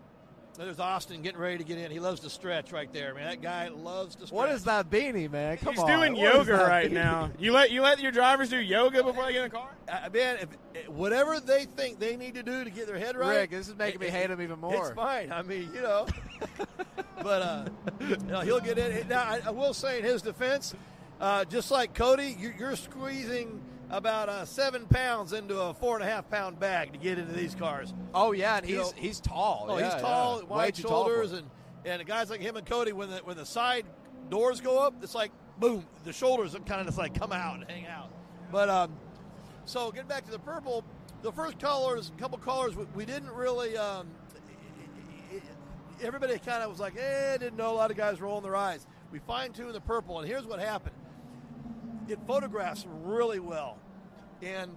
there's 0.58 0.80
Austin 0.80 1.22
getting 1.22 1.40
ready 1.40 1.58
to 1.58 1.64
get 1.64 1.78
in. 1.78 1.90
He 1.92 2.00
loves 2.00 2.20
to 2.22 2.30
stretch 2.30 2.72
right 2.72 2.92
there, 2.94 3.14
man. 3.16 3.28
That 3.30 3.42
guy 3.42 3.70
loves 3.70 4.16
to 4.16 4.28
stretch. 4.28 4.36
What 4.36 4.50
is 4.50 4.66
that 4.66 4.90
beanie, 4.90 5.32
man? 5.32 5.58
Come 5.58 5.74
He's 5.74 5.82
on. 5.82 5.88
doing 5.88 6.14
What 6.14 6.36
is 6.36 6.48
yoga 6.48 6.64
right 6.64 6.90
beanie? 6.92 6.94
now. 6.94 7.32
You 7.40 7.52
let 7.54 7.72
you 7.72 7.82
let 7.82 8.00
your 8.02 8.12
drivers 8.12 8.50
do 8.50 8.58
yoga 8.58 9.04
before 9.04 9.26
they 9.26 9.34
get 9.34 9.46
in 9.46 9.50
the 9.50 9.56
car? 9.56 9.72
Uh, 9.90 10.10
man, 10.14 10.38
if, 10.74 10.90
whatever 10.90 11.40
they 11.40 11.66
think 11.66 12.00
they 12.00 12.16
need 12.18 12.36
to 12.36 12.44
do 12.44 12.64
to 12.64 12.70
get 12.70 12.86
their 12.88 13.00
head 13.00 13.16
right. 13.16 13.40
Rick, 13.42 13.52
this 13.52 13.68
is 13.68 13.76
making 13.76 14.00
me 14.02 14.08
it- 14.08 14.14
hate 14.14 14.30
him 14.30 14.42
even 14.42 14.60
more. 14.60 14.88
It's 14.88 14.96
fine. 14.96 15.32
I 15.32 15.42
mean, 15.42 15.70
you 15.74 15.82
know. 15.82 16.06
but 17.24 17.42
uh, 17.42 17.66
you 18.02 18.18
know, 18.18 18.42
he'll 18.42 18.60
get 18.60 18.78
in. 18.78 19.08
Now, 19.08 19.22
I, 19.24 19.42
I 19.48 19.50
will 19.52 19.74
say 19.74 20.00
in 20.00 20.04
his 20.06 20.22
defense, 20.22 20.76
uh, 21.22 21.46
just 21.46 21.72
like 21.72 21.94
Cody, 21.94 22.36
you, 22.38 22.52
you're 22.60 22.76
squeezing 22.76 23.62
about 23.90 24.28
uh, 24.30 24.44
seven 24.46 24.86
pounds 24.88 25.32
into 25.34 25.60
a 25.60 25.74
four 25.74 25.96
and 25.96 26.04
a 26.04 26.10
half 26.12 26.30
pound 26.30 26.60
bag 26.60 26.92
to 26.94 26.98
get 27.00 27.18
into 27.20 27.34
these 27.34 27.56
cars. 27.56 27.94
Oh 28.14 28.32
yeah, 28.32 28.58
and 28.58 28.68
You 28.68 28.78
he's 28.80 28.86
know- 28.88 28.98
he's 29.02 29.20
tall. 29.22 29.68
Oh, 29.70 29.78
Yeah, 29.78 29.94
he's 29.94 30.02
tall, 30.02 30.40
yeah. 30.40 30.48
Wide 30.48 30.76
shoulders, 30.76 31.32
and 31.32 31.50
and 31.86 32.06
guys 32.06 32.30
like 32.30 32.42
him 32.42 32.58
and 32.58 32.66
Cody, 32.66 32.92
when 32.92 33.10
the 33.10 33.18
when 33.20 33.38
the 33.38 33.46
side 33.46 33.86
doors 34.30 34.60
go 34.62 34.80
up, 34.80 34.96
it's 35.04 35.16
like 35.16 35.32
boom, 35.60 35.86
the 36.04 36.14
shoulders 36.14 36.54
kind 36.66 36.82
of 36.82 36.88
just 36.88 36.98
like 36.98 37.14
come 37.18 37.32
out 37.32 37.56
and 37.60 37.70
hang 37.70 37.86
out. 37.88 38.10
But 38.52 38.70
um, 38.70 38.92
so 39.66 39.92
getting 39.92 40.08
back 40.08 40.26
to 40.26 40.32
the 40.32 40.40
purple, 40.40 40.84
the 41.22 41.32
first 41.32 41.60
colors, 41.60 42.12
a 42.18 42.20
couple 42.20 42.38
colors, 42.40 42.76
we, 42.76 42.86
we 42.96 43.06
didn't 43.06 43.30
really. 43.32 43.78
Um, 43.78 44.08
everybody 46.02 46.38
kind 46.40 46.64
of 46.64 46.70
was 46.72 46.80
like, 46.80 46.96
eh, 46.98 47.38
didn't 47.38 47.58
know 47.58 47.72
a 47.72 47.76
lot 47.76 47.92
of 47.92 47.98
guys 47.98 48.20
rolling 48.22 48.44
their 48.44 48.56
eyes. 48.56 48.88
We 49.12 49.20
fine 49.20 49.52
tuned 49.52 49.74
the 49.76 49.82
purple, 49.82 50.20
and 50.20 50.28
here's 50.28 50.46
what 50.46 50.60
happened. 50.60 50.96
It 52.08 52.20
photographs 52.28 52.86
really 53.04 53.40
well, 53.40 53.78
and 54.42 54.72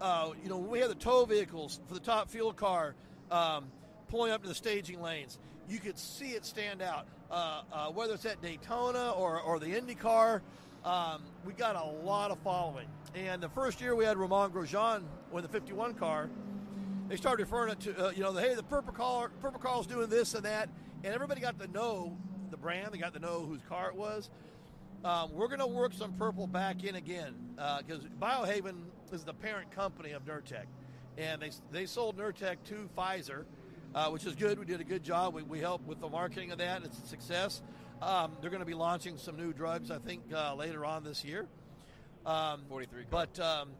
uh, 0.00 0.30
you 0.42 0.48
know, 0.48 0.58
we 0.58 0.78
had 0.78 0.90
the 0.90 0.94
tow 0.94 1.24
vehicles 1.24 1.80
for 1.86 1.94
the 1.94 2.00
top 2.00 2.30
fuel 2.30 2.52
car 2.52 2.94
um, 3.30 3.66
pulling 4.08 4.32
up 4.32 4.42
to 4.42 4.48
the 4.48 4.54
staging 4.54 5.00
lanes, 5.00 5.38
you 5.68 5.78
could 5.78 5.98
see 5.98 6.30
it 6.30 6.44
stand 6.44 6.82
out. 6.82 7.06
Uh, 7.30 7.62
uh, 7.72 7.86
whether 7.90 8.14
it's 8.14 8.26
at 8.26 8.42
Daytona 8.42 9.12
or, 9.12 9.40
or 9.40 9.60
the 9.60 9.66
IndyCar, 9.66 10.40
um, 10.84 11.22
we 11.44 11.52
got 11.52 11.76
a 11.76 11.84
lot 11.84 12.30
of 12.30 12.38
following. 12.40 12.88
And 13.14 13.40
the 13.40 13.48
first 13.48 13.80
year 13.80 13.94
we 13.94 14.04
had 14.04 14.16
Romain 14.16 14.50
Grosjean 14.50 15.04
with 15.30 15.44
the 15.44 15.48
51 15.48 15.94
car, 15.94 16.28
they 17.08 17.16
started 17.16 17.44
referring 17.44 17.72
it 17.72 17.80
to, 17.80 18.06
uh, 18.06 18.10
you 18.10 18.22
know, 18.22 18.32
the, 18.32 18.40
hey, 18.40 18.54
the 18.54 18.62
purple 18.62 18.92
car, 18.92 19.30
purple 19.40 19.60
car's 19.60 19.86
doing 19.86 20.08
this 20.08 20.34
and 20.34 20.44
that, 20.44 20.68
and 21.04 21.14
everybody 21.14 21.40
got 21.40 21.58
to 21.60 21.68
know 21.68 22.16
the 22.50 22.56
brand. 22.56 22.92
They 22.92 22.98
got 22.98 23.14
to 23.14 23.20
know 23.20 23.44
whose 23.46 23.60
car 23.68 23.90
it 23.90 23.96
was. 23.96 24.30
Um, 25.02 25.32
we're 25.32 25.46
going 25.46 25.60
to 25.60 25.66
work 25.66 25.94
some 25.94 26.12
purple 26.12 26.46
back 26.46 26.84
in 26.84 26.94
again 26.94 27.34
because 27.78 28.02
Biohaven 28.20 28.82
is 29.12 29.24
the 29.24 29.32
parent 29.32 29.70
company 29.70 30.10
of 30.10 30.26
Nurtec, 30.26 30.66
and 31.16 31.40
they 31.40 31.50
they 31.72 31.86
sold 31.86 32.18
Nurtec 32.18 32.56
to 32.66 32.88
Pfizer, 32.96 33.44
uh, 33.94 34.10
which 34.10 34.26
is 34.26 34.34
good. 34.34 34.58
We 34.58 34.66
did 34.66 34.80
a 34.82 34.84
good 34.84 35.02
job. 35.02 35.32
We, 35.32 35.42
we 35.42 35.58
helped 35.58 35.86
with 35.86 36.00
the 36.00 36.08
marketing 36.08 36.52
of 36.52 36.58
that. 36.58 36.84
It's 36.84 36.98
a 36.98 37.06
success. 37.06 37.62
Um, 38.02 38.32
they're 38.40 38.50
going 38.50 38.60
to 38.60 38.66
be 38.66 38.74
launching 38.74 39.16
some 39.16 39.36
new 39.36 39.54
drugs, 39.54 39.90
I 39.90 39.98
think, 39.98 40.22
uh, 40.34 40.54
later 40.54 40.84
on 40.84 41.02
this 41.02 41.24
year. 41.24 41.46
Um, 42.26 42.62
43 42.68 43.04
But 43.10 43.40
um, 43.40 43.70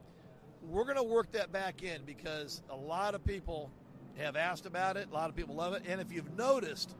we're 0.68 0.84
going 0.84 0.96
to 0.96 1.02
work 1.02 1.32
that 1.32 1.52
back 1.52 1.82
in 1.82 2.02
because 2.06 2.62
a 2.70 2.76
lot 2.76 3.14
of 3.14 3.22
people 3.24 3.70
have 4.16 4.36
asked 4.36 4.64
about 4.64 4.96
it. 4.96 5.08
A 5.10 5.14
lot 5.14 5.28
of 5.28 5.36
people 5.36 5.54
love 5.54 5.74
it. 5.74 5.82
And 5.86 6.00
if 6.00 6.12
you've 6.12 6.34
noticed, 6.36 6.94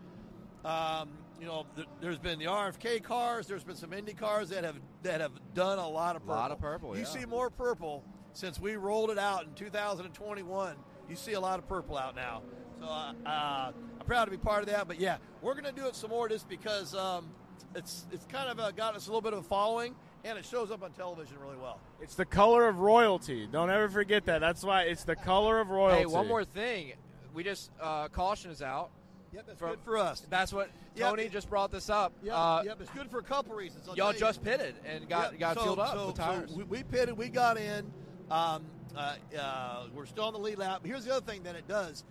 um, 0.65 1.09
you 1.41 1.47
know, 1.47 1.65
th- 1.75 1.89
there's 2.01 2.19
been 2.19 2.39
the 2.39 2.45
RFK 2.45 3.03
cars. 3.03 3.47
There's 3.47 3.65
been 3.65 3.77
some 3.77 3.93
Indy 3.93 4.13
cars 4.13 4.51
that 4.51 4.63
have 4.63 4.77
that 5.03 5.21
have 5.21 5.33
done 5.55 5.79
a 5.79 5.89
lot 5.89 6.15
of 6.15 6.23
purple. 6.23 6.35
A 6.35 6.37
Lot 6.37 6.51
of 6.51 6.61
purple, 6.61 6.95
You 6.95 7.03
yeah. 7.03 7.09
see 7.09 7.25
more 7.25 7.49
purple 7.51 8.05
since 8.35 8.61
we 8.61 8.77
rolled 8.77 9.11
it 9.11 9.19
out 9.19 9.45
in 9.45 9.55
2021. 9.55 10.77
You 11.09 11.17
see 11.17 11.33
a 11.33 11.41
lot 11.41 11.59
of 11.59 11.67
purple 11.67 11.97
out 11.97 12.15
now. 12.15 12.43
So 12.79 12.87
uh, 12.87 13.13
uh, 13.27 13.73
I'm 14.01 14.07
proud 14.07 14.27
to 14.27 14.31
be 14.31 14.37
part 14.37 14.63
of 14.63 14.69
that. 14.69 14.87
But 14.87 15.01
yeah, 15.01 15.17
we're 15.41 15.55
going 15.55 15.65
to 15.65 15.73
do 15.73 15.87
it 15.87 15.97
some 15.97 16.11
more 16.11 16.29
just 16.29 16.49
because 16.49 16.95
um, 16.95 17.31
it's 17.75 18.07
it's 18.13 18.27
kind 18.27 18.51
of 18.51 18.61
uh, 18.61 18.71
got 18.73 18.95
us 18.95 19.07
a 19.07 19.11
little 19.11 19.23
bit 19.23 19.33
of 19.33 19.41
a 19.41 19.43
following, 19.43 19.95
and 20.25 20.39
it 20.39 20.45
shows 20.45 20.71
up 20.71 20.83
on 20.83 20.93
television 20.93 21.39
really 21.41 21.57
well. 21.57 21.81
It's 22.03 22.15
the 22.15 22.27
color 22.27 22.69
of 22.69 22.81
royalty. 22.81 23.49
Don't 23.51 23.71
ever 23.71 23.89
forget 23.89 24.27
that. 24.27 24.41
That's 24.41 24.63
why 24.63 24.83
it's 24.83 25.05
the 25.05 25.17
color 25.17 25.59
of 25.61 25.71
royalty. 25.71 26.01
Hey, 26.01 26.07
one 26.07 26.29
more 26.29 26.45
thing. 26.45 26.93
We 27.33 27.45
just 27.45 27.71
uh, 27.81 28.09
caution 28.09 28.51
is 28.51 28.61
out. 28.61 28.91
Yep, 29.33 29.47
that's 29.47 29.59
From- 29.59 29.71
good 29.71 29.81
for 29.85 29.97
us. 29.97 30.27
That's 30.29 30.53
what 30.53 30.71
Yep. 30.97 31.09
Tony 31.11 31.29
just 31.29 31.49
brought 31.49 31.71
this 31.71 31.89
up. 31.89 32.13
Yep, 32.23 32.35
Uh, 32.35 32.63
yep, 32.65 32.81
it's 32.81 32.91
good 32.91 33.11
for 33.11 33.19
a 33.19 33.23
couple 33.23 33.55
reasons. 33.55 33.89
I'll 33.89 33.97
Y'all 33.97 34.13
just 34.13 34.43
pitted 34.43 34.75
and 34.85 35.09
got 35.09 35.33
Yep, 35.33 35.41
got 35.41 35.57
so- 35.57 35.65
filled 35.65 35.79
up 35.79 35.93
so- 35.95 36.07
with 36.09 36.17
tires. 36.17 36.51
So 36.51 36.57
we, 36.57 36.65
we 36.65 36.83
pitted, 36.83 37.17
we 37.17 37.29
got 37.29 37.57
in. 37.57 37.93
Um, 38.31 38.65
uh, 38.97 39.15
uh, 39.39 39.87
we're 39.95 40.07
still 40.07 40.25
on 40.25 40.33
the 40.33 40.39
lead 40.39 40.59
lap. 40.59 40.81
Here's 40.85 41.05
the 41.05 41.15
other 41.15 41.25
thing 41.25 41.45
that 41.45 41.55
it 41.55 41.69
does. 41.69 42.05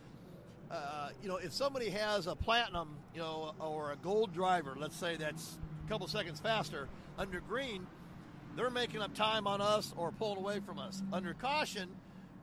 Uh, 0.72 1.10
you 1.22 1.28
know, 1.28 1.38
if 1.38 1.52
somebody 1.52 1.90
has 1.90 2.28
a 2.28 2.36
platinum, 2.36 2.96
you 3.14 3.20
know, 3.20 3.54
or 3.60 3.92
a 3.92 3.96
gold 3.98 4.34
driver, 4.34 4.76
let's 4.78 4.96
say 4.96 5.18
that's 5.18 5.58
a 5.86 5.90
couple 5.90 6.08
seconds 6.08 6.40
faster 6.40 6.88
under 7.18 7.42
green, 7.42 7.86
they're 8.56 8.70
making 8.70 9.02
up 9.02 9.14
time 9.14 9.46
on 9.48 9.62
us 9.62 9.94
or 9.98 10.12
pulling 10.12 10.38
away 10.38 10.60
from 10.60 10.80
us. 10.80 11.02
Under 11.12 11.34
caution, 11.34 11.90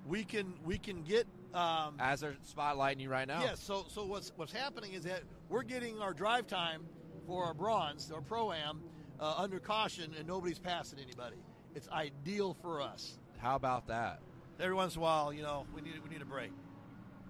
we 0.06 0.24
can 0.24 0.54
we 0.64 0.76
can 0.78 1.02
get 1.02 1.26
um, 1.54 1.96
As 1.98 2.20
they're 2.20 2.36
spotlighting 2.46 3.00
you 3.00 3.10
right 3.10 3.26
now. 3.26 3.42
Yes. 3.42 3.60
So 3.60 3.84
so 3.88 4.04
what's 4.04 4.32
what's 4.36 4.52
happening 4.52 4.92
is 4.92 5.04
that 5.04 5.22
we're 5.48 5.62
getting 5.62 6.00
our 6.00 6.12
drive 6.12 6.46
time 6.46 6.84
for 7.26 7.44
our 7.44 7.54
bronze 7.54 8.10
or 8.10 8.20
pro 8.20 8.52
am 8.52 8.80
uh, 9.20 9.34
under 9.36 9.58
caution, 9.58 10.12
and 10.18 10.26
nobody's 10.26 10.58
passing 10.58 10.98
anybody. 10.98 11.36
It's 11.74 11.88
ideal 11.88 12.56
for 12.62 12.80
us. 12.80 13.18
How 13.38 13.56
about 13.56 13.86
that? 13.88 14.20
Every 14.58 14.74
once 14.74 14.94
in 14.94 15.00
a 15.00 15.02
while, 15.02 15.32
you 15.32 15.42
know, 15.42 15.66
we 15.74 15.82
need 15.82 15.94
we 16.02 16.08
need 16.08 16.22
a 16.22 16.26
break. 16.26 16.50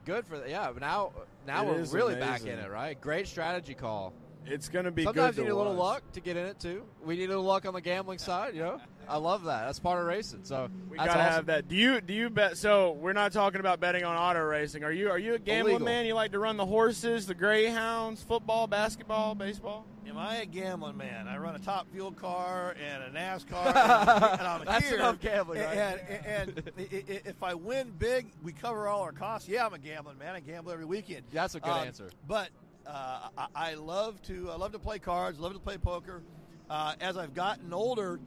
Good 0.05 0.27
for 0.27 0.39
the, 0.39 0.49
yeah. 0.49 0.71
But 0.73 0.81
now 0.81 1.13
now 1.47 1.65
It 1.65 1.69
we're 1.69 1.81
is 1.81 1.93
really 1.93 2.15
back 2.15 2.43
in 2.43 2.59
it, 2.59 2.71
right? 2.71 3.01
Great 3.01 3.27
strategy 3.27 3.75
call. 3.75 4.13
It's 4.47 4.69
going 4.69 4.85
to 4.85 4.91
be 4.91 5.05
Sometimes 5.05 5.37
good 5.37 5.43
you 5.43 5.49
to 5.49 5.49
need 5.49 5.55
a 5.55 5.57
little 5.57 5.75
watch. 5.75 5.95
luck 6.03 6.13
to 6.13 6.21
get 6.21 6.37
in 6.37 6.47
it 6.47 6.61
too. 6.61 6.83
We 7.05 7.17
need 7.17 7.25
a 7.25 7.29
little 7.29 7.45
luck 7.45 7.67
on 7.67 7.75
the 7.75 7.81
gambling 7.81 8.19
side. 8.19 8.55
You 8.55 8.63
know, 8.63 8.81
I 9.09 9.17
love 9.19 9.45
that. 9.45 9.67
That's 9.67 9.79
part 9.81 10.01
of 10.01 10.07
racing. 10.07 10.41
So 10.45 10.69
We 10.89 10.97
that's 10.97 11.09
gotta 11.09 11.21
awesome. 11.21 11.33
have 11.35 11.47
that. 11.47 11.69
Do 11.69 11.77
you 11.77 12.01
do 12.01 12.13
you 12.15 12.31
bet? 12.31 12.57
So 12.57 12.93
we're 12.93 13.13
not 13.13 13.33
talking 13.33 13.61
about 13.61 13.81
betting 13.81 14.05
on 14.05 14.17
auto 14.17 14.41
racing. 14.43 14.85
Are 14.85 14.93
you 14.93 15.11
are 15.11 15.19
you 15.19 15.35
a 15.35 15.39
gambling 15.39 15.77
Illegal. 15.77 15.85
man? 15.87 16.07
You 16.07 16.15
like 16.15 16.33
to 16.33 16.39
run 16.39 16.57
the 16.57 16.67
horses, 16.67 17.27
the 17.27 17.35
greyhounds, 17.35 18.23
football, 18.23 18.67
basketball, 18.67 19.35
baseball? 19.35 19.85
Am 20.09 20.17
I 20.17 20.37
a 20.37 20.47
gambling 20.47 20.97
man? 20.97 21.27
I 21.27 21.37
run 21.37 21.57
a 21.57 21.59
top 21.59 21.91
fuel 21.93 22.13
car 22.13 22.77
and 22.81 23.03
a 23.03 23.19
NASCAR, 23.19 23.67
and, 23.67 23.77
and 24.41 24.47
I'm 24.47 24.65
That's 24.65 24.87
here. 24.89 24.99
enough 24.99 25.21
gambling, 25.21 25.61
right? 25.61 25.77
And, 25.77 26.01
and, 26.25 26.59
and 26.59 26.63
i- 26.79 26.83
i- 27.13 27.21
if 27.25 27.43
I 27.43 27.55
win 27.55 27.91
big, 27.99 28.29
we 28.43 28.53
cover 28.53 28.87
all 28.87 29.03
our 29.03 29.11
costs. 29.11 29.49
Yeah, 29.49 29.67
I'm 29.67 29.75
a 29.75 29.79
gambling 29.79 30.17
man. 30.19 30.37
I 30.37 30.41
gamble 30.41 30.71
every 30.71 30.85
weekend. 30.85 31.25
That's 31.33 31.57
a 31.57 31.61
good 31.61 31.71
Um, 31.73 31.89
answer. 31.89 32.09
But 32.29 32.51
uh, 32.87 33.29
I, 33.37 33.47
I 33.55 33.75
love 33.75 34.21
to 34.23 34.51
I 34.51 34.57
love 34.57 34.73
to 34.73 34.79
play 34.79 34.99
cards. 34.99 35.39
Love 35.39 35.55
to 35.55 35.59
play 35.59 35.77
poker. 35.77 36.23
Uh, 36.71 36.95
as 37.01 37.17
I've 37.17 37.35
gotten 37.35 37.73
older, 37.73 38.21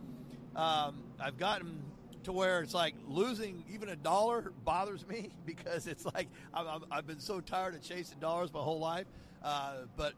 um, 0.55 1.03
I've 1.19 1.37
gotten 1.37 1.81
to 2.23 2.31
where 2.31 2.61
it's 2.61 2.73
like 2.73 2.95
losing 3.07 3.63
even 3.71 3.89
a 3.89 3.95
dollar 3.95 4.51
bothers 4.65 5.07
me 5.07 5.29
because 5.45 5.87
it's 5.87 6.05
like 6.05 6.27
I'm, 6.53 6.83
I've 6.91 7.07
been 7.07 7.19
so 7.19 7.39
tired 7.39 7.75
of 7.75 7.81
chasing 7.81 8.19
dollars 8.19 8.53
my 8.53 8.59
whole 8.59 8.79
life. 8.79 9.07
Uh, 9.43 9.83
but 9.95 10.13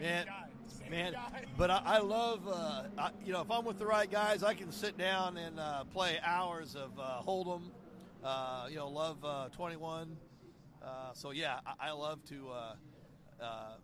man, 0.00 0.26
man, 0.90 1.14
but 1.58 1.70
I, 1.70 1.82
I 1.84 1.98
love 1.98 2.40
uh, 2.48 2.84
I, 2.96 3.10
you 3.24 3.32
know 3.32 3.42
if 3.42 3.50
I'm 3.50 3.64
with 3.64 3.78
the 3.78 3.86
right 3.86 4.10
guys, 4.10 4.42
I 4.42 4.54
can 4.54 4.72
sit 4.72 4.96
down 4.96 5.36
and 5.36 5.60
uh, 5.60 5.84
play 5.84 6.18
hours 6.24 6.74
of 6.74 6.98
uh, 6.98 7.20
Hold'em. 7.26 7.62
Uh, 8.24 8.68
you 8.70 8.76
know, 8.76 8.88
love 8.88 9.16
uh, 9.24 9.48
21. 9.48 10.16
Uh, 10.80 11.12
so 11.12 11.32
yeah, 11.32 11.58
I, 11.66 11.88
I 11.88 11.90
love 11.90 12.24
to. 12.26 12.48
Uh, 13.42 13.74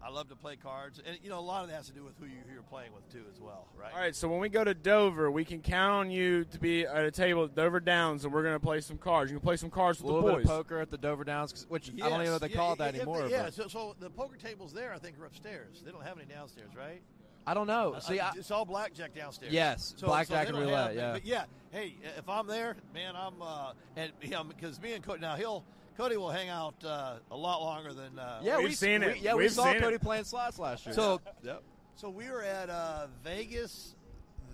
I 0.00 0.10
love 0.10 0.28
to 0.28 0.36
play 0.36 0.54
cards, 0.54 1.00
and 1.04 1.18
you 1.24 1.28
know 1.28 1.40
a 1.40 1.40
lot 1.40 1.64
of 1.64 1.70
that 1.70 1.76
has 1.76 1.86
to 1.88 1.92
do 1.92 2.04
with 2.04 2.16
who, 2.20 2.26
you, 2.26 2.36
who 2.46 2.52
you're 2.54 2.62
playing 2.62 2.92
with 2.94 3.10
too, 3.12 3.24
as 3.34 3.40
well, 3.40 3.66
right? 3.76 3.92
All 3.92 3.98
right. 3.98 4.14
So 4.14 4.28
when 4.28 4.38
we 4.38 4.48
go 4.48 4.62
to 4.62 4.72
Dover, 4.72 5.28
we 5.28 5.44
can 5.44 5.60
count 5.60 5.92
on 5.92 6.10
you 6.10 6.44
to 6.44 6.58
be 6.60 6.86
at 6.86 7.04
a 7.04 7.10
table 7.10 7.44
at 7.44 7.56
Dover 7.56 7.80
Downs, 7.80 8.24
and 8.24 8.32
we're 8.32 8.44
going 8.44 8.54
to 8.54 8.60
play 8.60 8.80
some 8.80 8.96
cards. 8.96 9.32
You 9.32 9.38
can 9.38 9.44
play 9.44 9.56
some 9.56 9.70
cards 9.70 10.00
A 10.00 10.04
with 10.04 10.14
little 10.14 10.28
the 10.28 10.36
bit 10.36 10.42
boys. 10.46 10.50
of 10.52 10.56
poker 10.68 10.80
at 10.80 10.90
the 10.92 10.98
Dover 10.98 11.24
Downs, 11.24 11.66
which 11.68 11.90
I 12.00 12.08
don't 12.08 12.12
even 12.20 12.26
know 12.26 12.32
what 12.34 12.40
they 12.42 12.48
Yes, 12.48 12.56
call 12.56 12.68
yeah, 12.68 12.72
it 12.74 12.78
that 12.78 12.94
if- 12.94 13.00
anymore. 13.00 13.26
Yeah, 13.28 13.50
so, 13.50 13.66
so 13.66 13.96
the 13.98 14.08
poker 14.10 14.36
tables 14.36 14.72
there, 14.72 14.92
I 14.94 14.98
think, 14.98 15.18
are 15.20 15.26
upstairs. 15.26 15.82
They 15.84 15.90
don't 15.90 16.04
have 16.04 16.16
any 16.16 16.26
downstairs, 16.32 16.70
right? 16.76 17.02
I 17.44 17.54
don't 17.54 17.66
know. 17.66 17.94
Uh, 17.94 18.00
See, 18.00 18.20
I, 18.20 18.30
it's 18.36 18.50
all 18.52 18.64
blackjack 18.66 19.14
downstairs. 19.14 19.52
Yes, 19.52 19.94
so, 19.96 20.06
blackjack 20.06 20.46
so 20.48 20.54
and 20.54 20.64
roulette, 20.64 20.88
have- 20.88 20.96
yeah. 20.96 21.12
But 21.12 21.26
yeah, 21.26 21.44
hey, 21.72 21.96
if 22.16 22.28
I'm 22.28 22.46
there, 22.46 22.76
man, 22.94 23.16
I'm 23.16 23.42
uh, 23.42 23.72
and 23.96 24.12
because 24.48 24.80
me 24.80 24.92
and 24.92 25.02
Cody 25.02 25.22
now 25.22 25.34
he'll 25.34 25.64
Cody 25.98 26.16
will 26.16 26.30
hang 26.30 26.48
out 26.48 26.76
uh, 26.84 27.14
a 27.32 27.36
lot 27.36 27.60
longer 27.60 27.92
than 27.92 28.18
uh, 28.20 28.38
yeah, 28.40 28.56
We've 28.58 28.68
we 28.68 28.74
seen 28.74 29.00
we- 29.00 29.06
it. 29.08 29.18
Yeah, 29.20 29.34
we 29.34 29.42
We've 29.42 29.52
saw 29.52 29.64
seen 29.64 29.76
it. 29.76 29.82
Cody 29.82 29.98
playing 29.98 30.22
slots 30.24 30.56
last 30.58 30.86
year. 30.86 30.94
So, 30.94 31.20
yep. 31.42 31.60
so 31.96 32.08
we 32.08 32.30
were 32.30 32.42
at 32.44 32.70
uh, 32.70 33.08
Vegas 33.24 33.96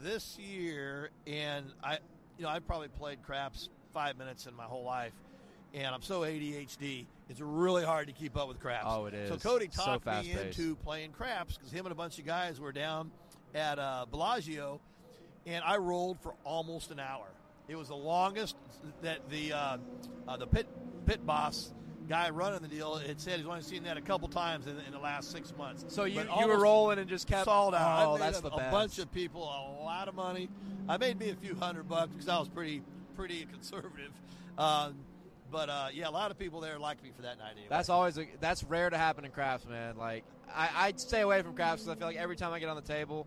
this 0.03 0.39
year, 0.39 1.11
and 1.27 1.67
I, 1.83 1.99
you 2.39 2.45
know, 2.45 2.49
I 2.49 2.61
probably 2.61 2.89
played 2.89 3.23
craps 3.23 3.69
five 3.93 4.17
minutes 4.17 4.47
in 4.47 4.55
my 4.57 4.65
whole 4.65 4.85
life, 4.85 5.13
and 5.75 5.95
I'm 5.95 6.01
so 6.01 6.23
ADHD, 6.23 7.05
it's 7.29 7.41
really 7.43 7.85
hard 7.85 8.07
to 8.07 8.15
keep 8.15 8.39
up 8.39 8.49
with 8.49 8.59
craps. 8.59 8.87
Oh, 8.89 9.05
it 9.05 9.13
So 9.29 9.35
is. 9.35 9.43
Cody 9.43 9.69
So 9.71 9.85
talked 9.85 10.07
me 10.07 10.13
fast-paced. 10.13 10.59
into 10.59 10.77
playing 10.77 11.13
craps 11.13 11.59
because 11.59 11.71
him 11.71 11.85
and 11.85 11.93
a 11.93 11.95
bunch 11.95 12.19
of 12.19 12.25
guys 12.25 12.59
were 12.59 12.73
down 12.73 13.11
at 13.55 13.79
uh, 13.79 14.07
Bellagio, 14.11 14.81
and 15.45 15.63
I 15.63 15.77
rolled 15.77 16.19
for 16.21 16.35
almost 16.43 16.91
an 16.91 17.01
hour. 17.01 17.27
It 17.69 17.77
was 17.77 17.89
the 17.89 17.97
longest 17.97 18.57
that 19.03 19.29
the 19.31 19.53
uh, 19.53 19.77
uh, 20.27 20.37
the 20.39 20.47
pit 20.47 20.67
pit 21.07 21.25
boss 21.27 21.73
guy 22.09 22.31
running 22.31 22.61
the 22.61 22.69
deal 22.69 22.97
had 22.97 23.21
said 23.21 23.39
he's 23.39 23.47
only 23.47 23.63
seen 23.63 23.83
that 23.85 23.97
a 23.97 24.01
couple 24.01 24.29
times 24.29 24.67
in, 24.67 24.77
in 24.87 24.93
the 24.93 24.99
last 24.99 25.31
six 25.31 25.57
months. 25.57 25.85
So 25.89 26.05
you 26.05 26.23
you 26.39 26.47
were 26.47 26.61
rolling 26.61 26.99
and 26.99 27.09
just 27.09 27.27
kept 27.27 27.47
sold 27.47 27.75
out. 27.75 28.07
Oh, 28.07 28.11
I 28.11 28.13
made 28.13 28.21
that's 28.21 28.39
a, 28.41 28.43
the 28.43 28.49
a 28.49 28.71
bunch 28.71 28.99
of 28.99 29.11
people 29.13 29.43
a 29.43 29.83
lot 29.83 30.09
of 30.09 30.15
money. 30.15 30.49
I 30.89 30.97
made 30.97 31.19
me 31.19 31.31
a 31.31 31.35
few 31.35 31.55
hundred 31.55 31.89
bucks 31.89 32.13
because 32.13 32.29
I 32.29 32.39
was 32.39 32.49
pretty 32.49 32.83
pretty 33.17 33.47
conservative. 33.47 34.11
Um, 34.59 34.97
but 35.51 35.69
uh, 35.69 35.89
yeah, 35.93 36.09
a 36.09 36.11
lot 36.11 36.31
of 36.31 36.39
people 36.39 36.61
there 36.61 36.79
liked 36.79 37.03
me 37.03 37.11
for 37.15 37.23
that 37.23 37.39
night. 37.39 37.53
Anyway. 37.53 37.69
That's 37.71 37.89
always 37.89 38.19
a, 38.19 38.27
that's 38.41 38.65
rare 38.65 38.91
to 38.91 38.99
happen 38.99 39.25
in 39.25 39.31
craps, 39.31 39.67
man. 39.67 39.97
Like 39.97 40.25
I, 40.55 40.69
I 40.75 40.93
stay 40.97 41.23
away 41.23 41.43
from 41.43 41.55
craps 41.55 41.83
because 41.83 41.97
I 41.97 41.99
feel 41.99 42.09
like 42.09 42.17
every 42.17 42.37
time 42.37 42.53
I 42.53 42.59
get 42.59 42.69
on 42.69 42.77
the 42.77 42.83
table, 42.83 43.27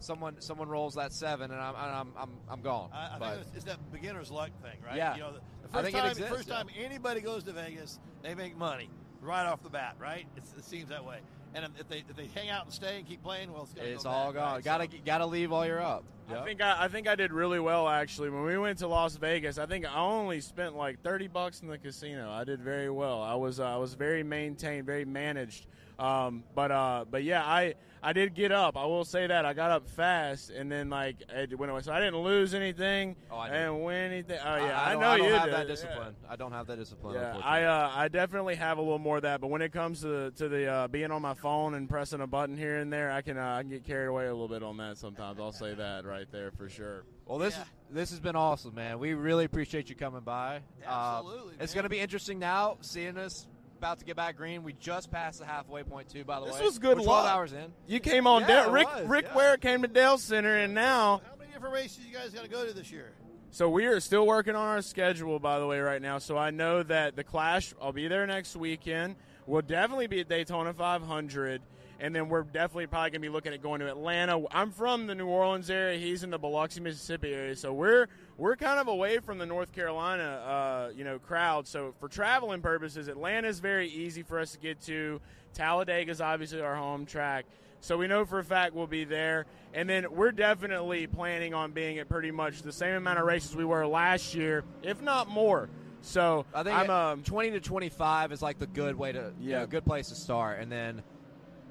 someone 0.00 0.36
someone 0.40 0.68
rolls 0.68 0.94
that 0.94 1.12
seven 1.12 1.50
and 1.50 1.60
I'm 1.60 1.74
I'm 1.76 2.08
I'm, 2.16 2.30
I'm 2.48 2.60
gone. 2.60 2.90
I, 2.92 3.16
I 3.16 3.18
But- 3.18 3.28
think 3.34 3.40
it's, 3.48 3.56
it's 3.56 3.64
that 3.66 3.92
beginner's 3.92 4.30
luck 4.30 4.50
thing, 4.62 4.78
right? 4.86 4.96
Yeah. 4.96 5.14
You 5.14 5.20
know, 5.22 5.32
the, 5.32 5.38
the 5.38 5.78
I 5.78 5.82
first 5.82 5.84
think 5.84 5.96
it 5.96 6.00
time, 6.00 6.10
exists, 6.10 6.34
first 6.34 6.48
yeah. 6.48 6.54
time 6.56 6.66
anybody 6.78 7.20
goes 7.20 7.44
to 7.44 7.52
Vegas, 7.52 7.98
they 8.22 8.34
make 8.34 8.56
money 8.56 8.88
right 9.20 9.44
off 9.46 9.62
the 9.62 9.70
bat, 9.70 9.96
right? 9.98 10.26
It's, 10.36 10.52
it 10.56 10.64
seems 10.64 10.88
that 10.90 11.04
way. 11.04 11.18
And 11.54 11.64
if 11.78 11.88
they 11.88 11.98
if 12.08 12.14
they 12.16 12.26
hang 12.34 12.50
out 12.50 12.64
and 12.64 12.72
stay 12.72 12.98
and 12.98 13.06
keep 13.08 13.22
playing, 13.22 13.52
well, 13.52 13.62
it's, 13.62 13.72
gonna 13.72 13.88
it's 13.88 14.04
go 14.04 14.10
all 14.10 14.32
bad, 14.32 14.34
gone. 14.38 14.54
right? 14.54 14.64
Gotta 14.64 14.84
So- 14.90 14.98
gotta 15.04 15.26
leave 15.26 15.50
while 15.50 15.66
you're 15.66 15.82
up. 15.82 16.04
I 16.30 16.44
think 16.44 16.60
I, 16.60 16.84
I 16.84 16.88
think 16.88 17.08
I 17.08 17.14
did 17.14 17.32
really 17.32 17.58
well 17.58 17.88
actually. 17.88 18.28
When 18.28 18.42
we 18.44 18.58
went 18.58 18.78
to 18.80 18.86
Las 18.86 19.16
Vegas, 19.16 19.56
I 19.56 19.64
think 19.64 19.86
I 19.86 19.98
only 19.98 20.42
spent 20.42 20.76
like 20.76 21.00
thirty 21.02 21.26
bucks 21.26 21.62
in 21.62 21.68
the 21.68 21.78
casino. 21.78 22.30
I 22.30 22.44
did 22.44 22.60
very 22.60 22.90
well. 22.90 23.22
I 23.22 23.34
was 23.34 23.60
uh, 23.60 23.64
I 23.64 23.76
was 23.78 23.94
very 23.94 24.22
maintained, 24.22 24.84
very 24.84 25.06
managed. 25.06 25.66
Um, 25.98 26.44
but 26.54 26.70
uh, 26.70 27.04
but 27.10 27.24
yeah, 27.24 27.42
I 27.44 27.74
I 28.00 28.12
did 28.12 28.34
get 28.34 28.52
up. 28.52 28.76
I 28.76 28.84
will 28.86 29.04
say 29.04 29.26
that 29.26 29.44
I 29.44 29.52
got 29.52 29.72
up 29.72 29.88
fast, 29.88 30.50
and 30.50 30.70
then 30.70 30.88
like 30.90 31.16
it 31.28 31.58
went 31.58 31.72
away. 31.72 31.80
So 31.82 31.92
I 31.92 31.98
didn't 31.98 32.20
lose 32.20 32.54
anything. 32.54 33.16
Oh, 33.32 33.36
I 33.36 33.46
I 33.46 33.48
did. 33.48 33.54
didn't 33.54 33.82
win 33.82 34.12
anything. 34.12 34.38
Oh 34.44 34.56
yeah, 34.56 34.80
I, 34.80 34.90
I, 34.90 34.92
don't, 34.92 35.00
know 35.00 35.08
I 35.08 35.18
don't 35.18 35.26
you 35.26 35.32
have 35.32 35.44
did. 35.46 35.54
that 35.54 35.58
Yeah. 35.66 35.74
discipline. 35.74 36.14
I 36.28 36.36
don't 36.36 36.52
have 36.52 36.68
that 36.68 36.76
discipline. 36.76 37.14
Yeah. 37.16 37.36
I 37.42 37.64
uh, 37.64 37.90
I 37.92 38.06
definitely 38.06 38.54
have 38.54 38.78
a 38.78 38.80
little 38.80 39.00
more 39.00 39.16
of 39.16 39.22
that, 39.22 39.40
but 39.40 39.48
when 39.48 39.60
it 39.60 39.72
comes 39.72 40.02
to 40.02 40.30
to 40.30 40.48
the 40.48 40.66
uh, 40.66 40.86
being 40.88 41.10
on 41.10 41.20
my 41.20 41.34
phone 41.34 41.74
and 41.74 41.88
pressing 41.88 42.20
a 42.20 42.26
button 42.28 42.56
here 42.56 42.76
and 42.78 42.92
there, 42.92 43.10
I 43.10 43.20
can 43.20 43.36
uh, 43.36 43.56
I 43.56 43.62
can 43.62 43.70
get 43.70 43.82
carried 43.84 44.06
away 44.06 44.26
a 44.26 44.32
little 44.32 44.46
bit 44.48 44.62
on 44.62 44.76
that 44.76 44.98
sometimes. 44.98 45.40
I'll 45.40 45.50
say 45.50 45.74
that 45.74 46.04
right 46.04 46.30
there 46.30 46.52
for 46.52 46.68
sure. 46.68 47.02
Well, 47.26 47.38
this 47.38 47.56
Yeah. 47.56 47.62
is 47.62 47.68
this 47.90 48.10
has 48.10 48.20
been 48.20 48.36
awesome, 48.36 48.76
man. 48.76 49.00
We 49.00 49.14
really 49.14 49.44
appreciate 49.46 49.88
you 49.88 49.96
coming 49.96 50.20
by. 50.20 50.60
Uh, 50.86 51.18
Absolutely, 51.18 51.54
it's 51.58 51.74
going 51.74 51.82
to 51.84 51.90
be 51.90 51.98
interesting 51.98 52.38
now 52.38 52.76
seeing 52.82 53.16
us 53.18 53.48
about 53.78 53.98
to 54.00 54.04
get 54.04 54.16
back 54.16 54.36
green. 54.36 54.62
We 54.64 54.72
just 54.74 55.10
passed 55.10 55.38
the 55.38 55.46
halfway 55.46 55.82
point 55.84 56.08
too, 56.08 56.24
by 56.24 56.40
the 56.40 56.46
This 56.46 56.56
way. 56.58 56.64
was 56.64 56.78
good 56.78 56.98
We're 56.98 57.04
Twelve 57.04 57.24
luck. 57.24 57.32
hours 57.32 57.52
in. 57.52 57.72
You 57.86 58.00
came 58.00 58.26
on 58.26 58.42
Yeah, 58.42 58.64
Dale, 58.64 58.70
Rick 58.72 58.88
was, 58.94 59.06
Rick 59.06 59.26
yeah. 59.28 59.36
Ware 59.36 59.56
came 59.56 59.82
to 59.82 59.88
Dale 59.88 60.18
Center, 60.18 60.56
and 60.58 60.74
now 60.74 61.22
How 61.24 61.36
many 61.38 61.52
different 61.52 61.74
races 61.74 62.00
you 62.04 62.12
guys 62.12 62.30
going 62.30 62.44
to 62.44 62.50
go 62.50 62.66
to 62.66 62.72
this 62.72 62.90
year? 62.90 63.12
so 63.50 63.70
we 63.70 63.86
are 63.86 64.00
still 64.00 64.26
working 64.26 64.54
on 64.56 64.66
our 64.66 64.82
schedule. 64.82 65.38
By 65.38 65.58
the 65.60 65.66
way, 65.66 65.78
right 65.80 66.02
now, 66.02 66.18
so 66.18 66.36
I 66.36 66.50
know 66.50 66.82
that 66.82 67.14
the 67.16 67.24
Clash. 67.24 67.72
I'll 67.80 67.92
be 67.92 68.08
there 68.08 68.26
next 68.26 68.56
weekend. 68.56 69.14
We'll 69.46 69.62
definitely 69.62 70.08
be 70.08 70.20
at 70.20 70.28
Daytona 70.28 70.74
500. 70.74 71.62
And 72.00 72.14
then 72.14 72.28
we're 72.28 72.42
definitely 72.44 72.86
probably 72.86 73.10
going 73.10 73.20
to 73.22 73.28
be 73.28 73.32
looking 73.32 73.52
at 73.52 73.60
going 73.60 73.80
to 73.80 73.88
Atlanta. 73.88 74.40
I'm 74.52 74.70
from 74.70 75.08
the 75.08 75.16
New 75.16 75.26
Orleans 75.26 75.68
area. 75.68 75.98
He's 75.98 76.22
in 76.22 76.30
the 76.30 76.38
Biloxi, 76.38 76.80
Mississippi 76.80 77.32
area. 77.34 77.56
So 77.56 77.72
we're 77.72 78.06
we're 78.36 78.54
kind 78.54 78.78
of 78.78 78.86
away 78.86 79.18
from 79.18 79.38
the 79.38 79.46
North 79.46 79.72
Carolina, 79.72 80.22
uh, 80.22 80.90
you 80.94 81.02
know, 81.02 81.18
crowd. 81.18 81.66
So 81.66 81.94
for 81.98 82.08
traveling 82.08 82.62
purposes, 82.62 83.08
Atlanta 83.08 83.48
is 83.48 83.58
very 83.58 83.88
easy 83.88 84.22
for 84.22 84.38
us 84.38 84.52
to 84.52 84.58
get 84.58 84.80
to. 84.82 85.20
Talladega 85.54 86.12
is 86.12 86.20
obviously 86.20 86.60
our 86.60 86.76
home 86.76 87.04
track. 87.04 87.46
So 87.80 87.96
we 87.96 88.06
know 88.06 88.24
for 88.24 88.38
a 88.38 88.44
fact 88.44 88.74
we'll 88.74 88.86
be 88.86 89.04
there. 89.04 89.46
And 89.74 89.88
then 89.88 90.06
we're 90.12 90.32
definitely 90.32 91.08
planning 91.08 91.52
on 91.52 91.72
being 91.72 91.98
at 91.98 92.08
pretty 92.08 92.30
much 92.30 92.62
the 92.62 92.72
same 92.72 92.94
amount 92.94 93.18
of 93.18 93.26
races 93.26 93.56
we 93.56 93.64
were 93.64 93.86
last 93.86 94.34
year, 94.36 94.62
if 94.82 95.02
not 95.02 95.28
more. 95.28 95.68
So 96.00 96.46
I 96.54 96.62
think 96.62 96.76
I'm 96.76 96.90
um, 96.90 97.22
twenty 97.24 97.50
to 97.50 97.60
twenty-five 97.60 98.30
is 98.30 98.40
like 98.40 98.58
the 98.58 98.68
good 98.68 98.94
way 98.96 99.10
to, 99.10 99.32
yeah, 99.40 99.60
Yeah. 99.60 99.66
good 99.66 99.84
place 99.84 100.10
to 100.10 100.14
start, 100.14 100.60
and 100.60 100.70
then 100.70 101.02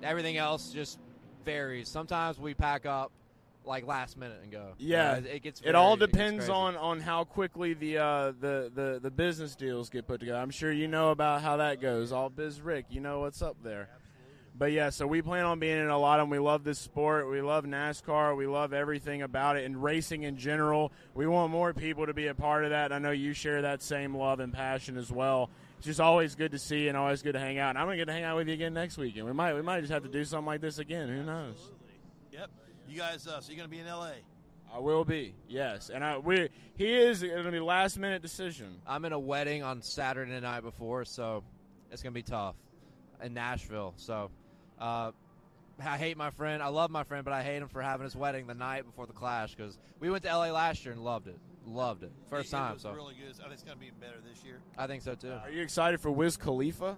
everything 0.04 0.38
else 0.38 0.72
just 0.72 1.00
varies. 1.46 1.88
Sometimes 1.90 2.40
we 2.40 2.54
pack 2.54 2.86
up 2.86 3.12
like 3.66 3.86
last 3.86 4.18
minute 4.18 4.40
and 4.44 4.52
go. 4.52 4.74
Yeah, 4.78 5.18
You 5.18 5.26
it 5.28 5.44
gets. 5.44 5.62
It 5.64 5.76
all 5.76 5.98
depends 5.98 6.46
crazy. 6.46 6.52
on, 6.52 6.76
on 6.78 7.00
how 7.00 7.24
quickly 7.26 7.74
the, 7.74 7.98
uh, 7.98 8.34
the 8.40 8.72
the 8.74 9.00
the 9.02 9.12
business 9.12 9.56
deals 9.56 9.90
get 9.90 10.08
put 10.08 10.20
together. 10.20 10.40
I'm 10.40 10.52
sure 10.52 10.72
you 10.72 10.88
know 10.88 11.12
about 11.12 11.42
how 11.42 11.58
that 11.58 11.82
goes. 11.82 12.12
All 12.12 12.30
biz 12.30 12.62
Rick, 12.62 12.86
you 12.90 13.02
know 13.02 13.20
what's 13.22 13.42
up 13.42 13.58
there. 13.64 13.90
But 14.60 14.72
yeah, 14.72 14.90
so 14.90 15.06
we 15.06 15.22
plan 15.22 15.46
on 15.46 15.60
being 15.60 15.78
in 15.78 15.88
a 15.90 16.00
lot 16.00 16.20
of 16.20 16.24
them. 16.24 16.30
We 16.32 16.40
love 16.40 16.64
this 16.64 16.80
sport. 16.80 17.30
We 17.30 17.42
love 17.42 17.66
NASCAR. 17.66 18.36
We 18.36 18.48
love 18.48 18.74
everything 18.74 19.22
about 19.22 19.56
it 19.56 19.66
and 19.66 19.84
racing 19.84 20.24
in 20.24 20.36
general. 20.38 20.92
We 21.14 21.28
want 21.28 21.52
more 21.52 21.76
people 21.76 22.08
to 22.08 22.14
be 22.14 22.26
a 22.26 22.34
part 22.34 22.64
of 22.64 22.72
that. 22.72 22.92
I 22.92 22.98
know 22.98 23.12
you 23.12 23.34
share 23.34 23.62
that 23.62 23.84
same 23.84 24.18
love 24.18 24.40
and 24.40 24.52
passion 24.52 24.98
as 24.98 25.12
well. 25.12 25.52
It's 25.78 25.86
just 25.86 26.00
always 26.00 26.36
good 26.36 26.52
to 26.52 26.60
see 26.60 26.88
and 26.88 26.98
always 26.98 27.22
good 27.22 27.34
to 27.34 27.40
hang 27.40 27.60
out. 27.60 27.70
And 27.70 27.78
I'm 27.78 27.86
gonna 27.86 27.98
get 27.98 28.06
to 28.06 28.14
hang 28.14 28.24
out 28.24 28.38
with 28.38 28.48
you 28.48 28.54
again 28.54 28.74
next 28.74 28.98
weekend. 28.98 29.26
We 29.26 29.34
might 29.34 29.54
we 29.54 29.62
might 29.62 29.82
just 29.82 29.94
have 29.94 30.04
to 30.04 30.10
do 30.10 30.26
something 30.26 30.48
like 30.48 30.62
this 30.62 30.80
again. 30.80 31.08
Who 31.08 31.24
knows? 31.24 31.56
Absolutely. 31.56 31.88
Yep. 32.32 32.50
You 32.90 32.98
guys, 32.98 33.28
uh, 33.28 33.42
so 33.42 33.52
you're 33.52 33.58
going 33.58 33.70
to 33.70 33.76
be 33.76 33.80
in 33.80 33.88
L.A. 33.88 34.14
I 34.74 34.80
will 34.80 35.06
be. 35.06 35.34
Yes, 35.48 35.90
and 35.90 36.04
I 36.04 36.18
we 36.18 36.50
he 36.76 36.94
is 36.94 37.22
going 37.22 37.44
to 37.44 37.52
be 37.52 37.60
last 37.60 37.98
minute 37.98 38.22
decision. 38.22 38.82
I'm 38.86 39.06
in 39.06 39.14
a 39.14 39.20
wedding 39.20 39.64
on 39.64 39.82
Saturday 39.82 40.40
night 40.40 40.62
before, 40.62 41.06
so 41.06 41.44
it's 41.92 42.02
gonna 42.02 42.14
be 42.14 42.24
tough 42.24 42.56
in 43.24 43.34
Nashville. 43.34 43.94
So 43.98 44.30
uh, 44.80 45.12
I 45.80 45.98
hate 45.98 46.18
my 46.18 46.32
friend. 46.32 46.62
I 46.62 46.68
love 46.68 46.90
my 46.90 47.04
friend, 47.04 47.24
but 47.24 47.34
I 47.34 47.44
hate 47.44 47.62
him 47.62 47.68
for 47.68 47.82
having 47.82 48.04
his 48.04 48.16
wedding 48.16 48.48
the 48.48 48.54
night 48.56 48.86
before 48.86 49.06
the 49.06 49.14
Clash 49.14 49.56
because 49.56 49.78
we 50.00 50.10
went 50.10 50.24
to 50.24 50.36
LA 50.36 50.52
last 50.52 50.84
year 50.86 50.94
and 50.94 51.04
loved 51.04 51.28
it. 51.28 51.38
Loved 51.68 52.04
it. 52.04 52.12
First 52.30 52.46
It- 52.54 52.56
it 52.56 52.60
time. 52.60 52.74
was 52.74 52.82
so 52.82 52.94
really 52.94 53.16
good. 53.16 53.34
I 53.40 53.44
think 53.44 53.54
it's 53.54 53.64
going 53.64 53.78
to 53.78 53.84
be 53.84 53.92
better 53.92 54.18
this 54.22 54.44
year. 54.44 54.62
I 54.78 54.88
think 54.88 55.02
so 55.04 55.16
too. 55.16 55.32
Are 55.34 55.50
you 55.52 55.62
excited 55.62 56.00
for 56.00 56.10
Wiz 56.12 56.38
Khalifa? 56.38 56.96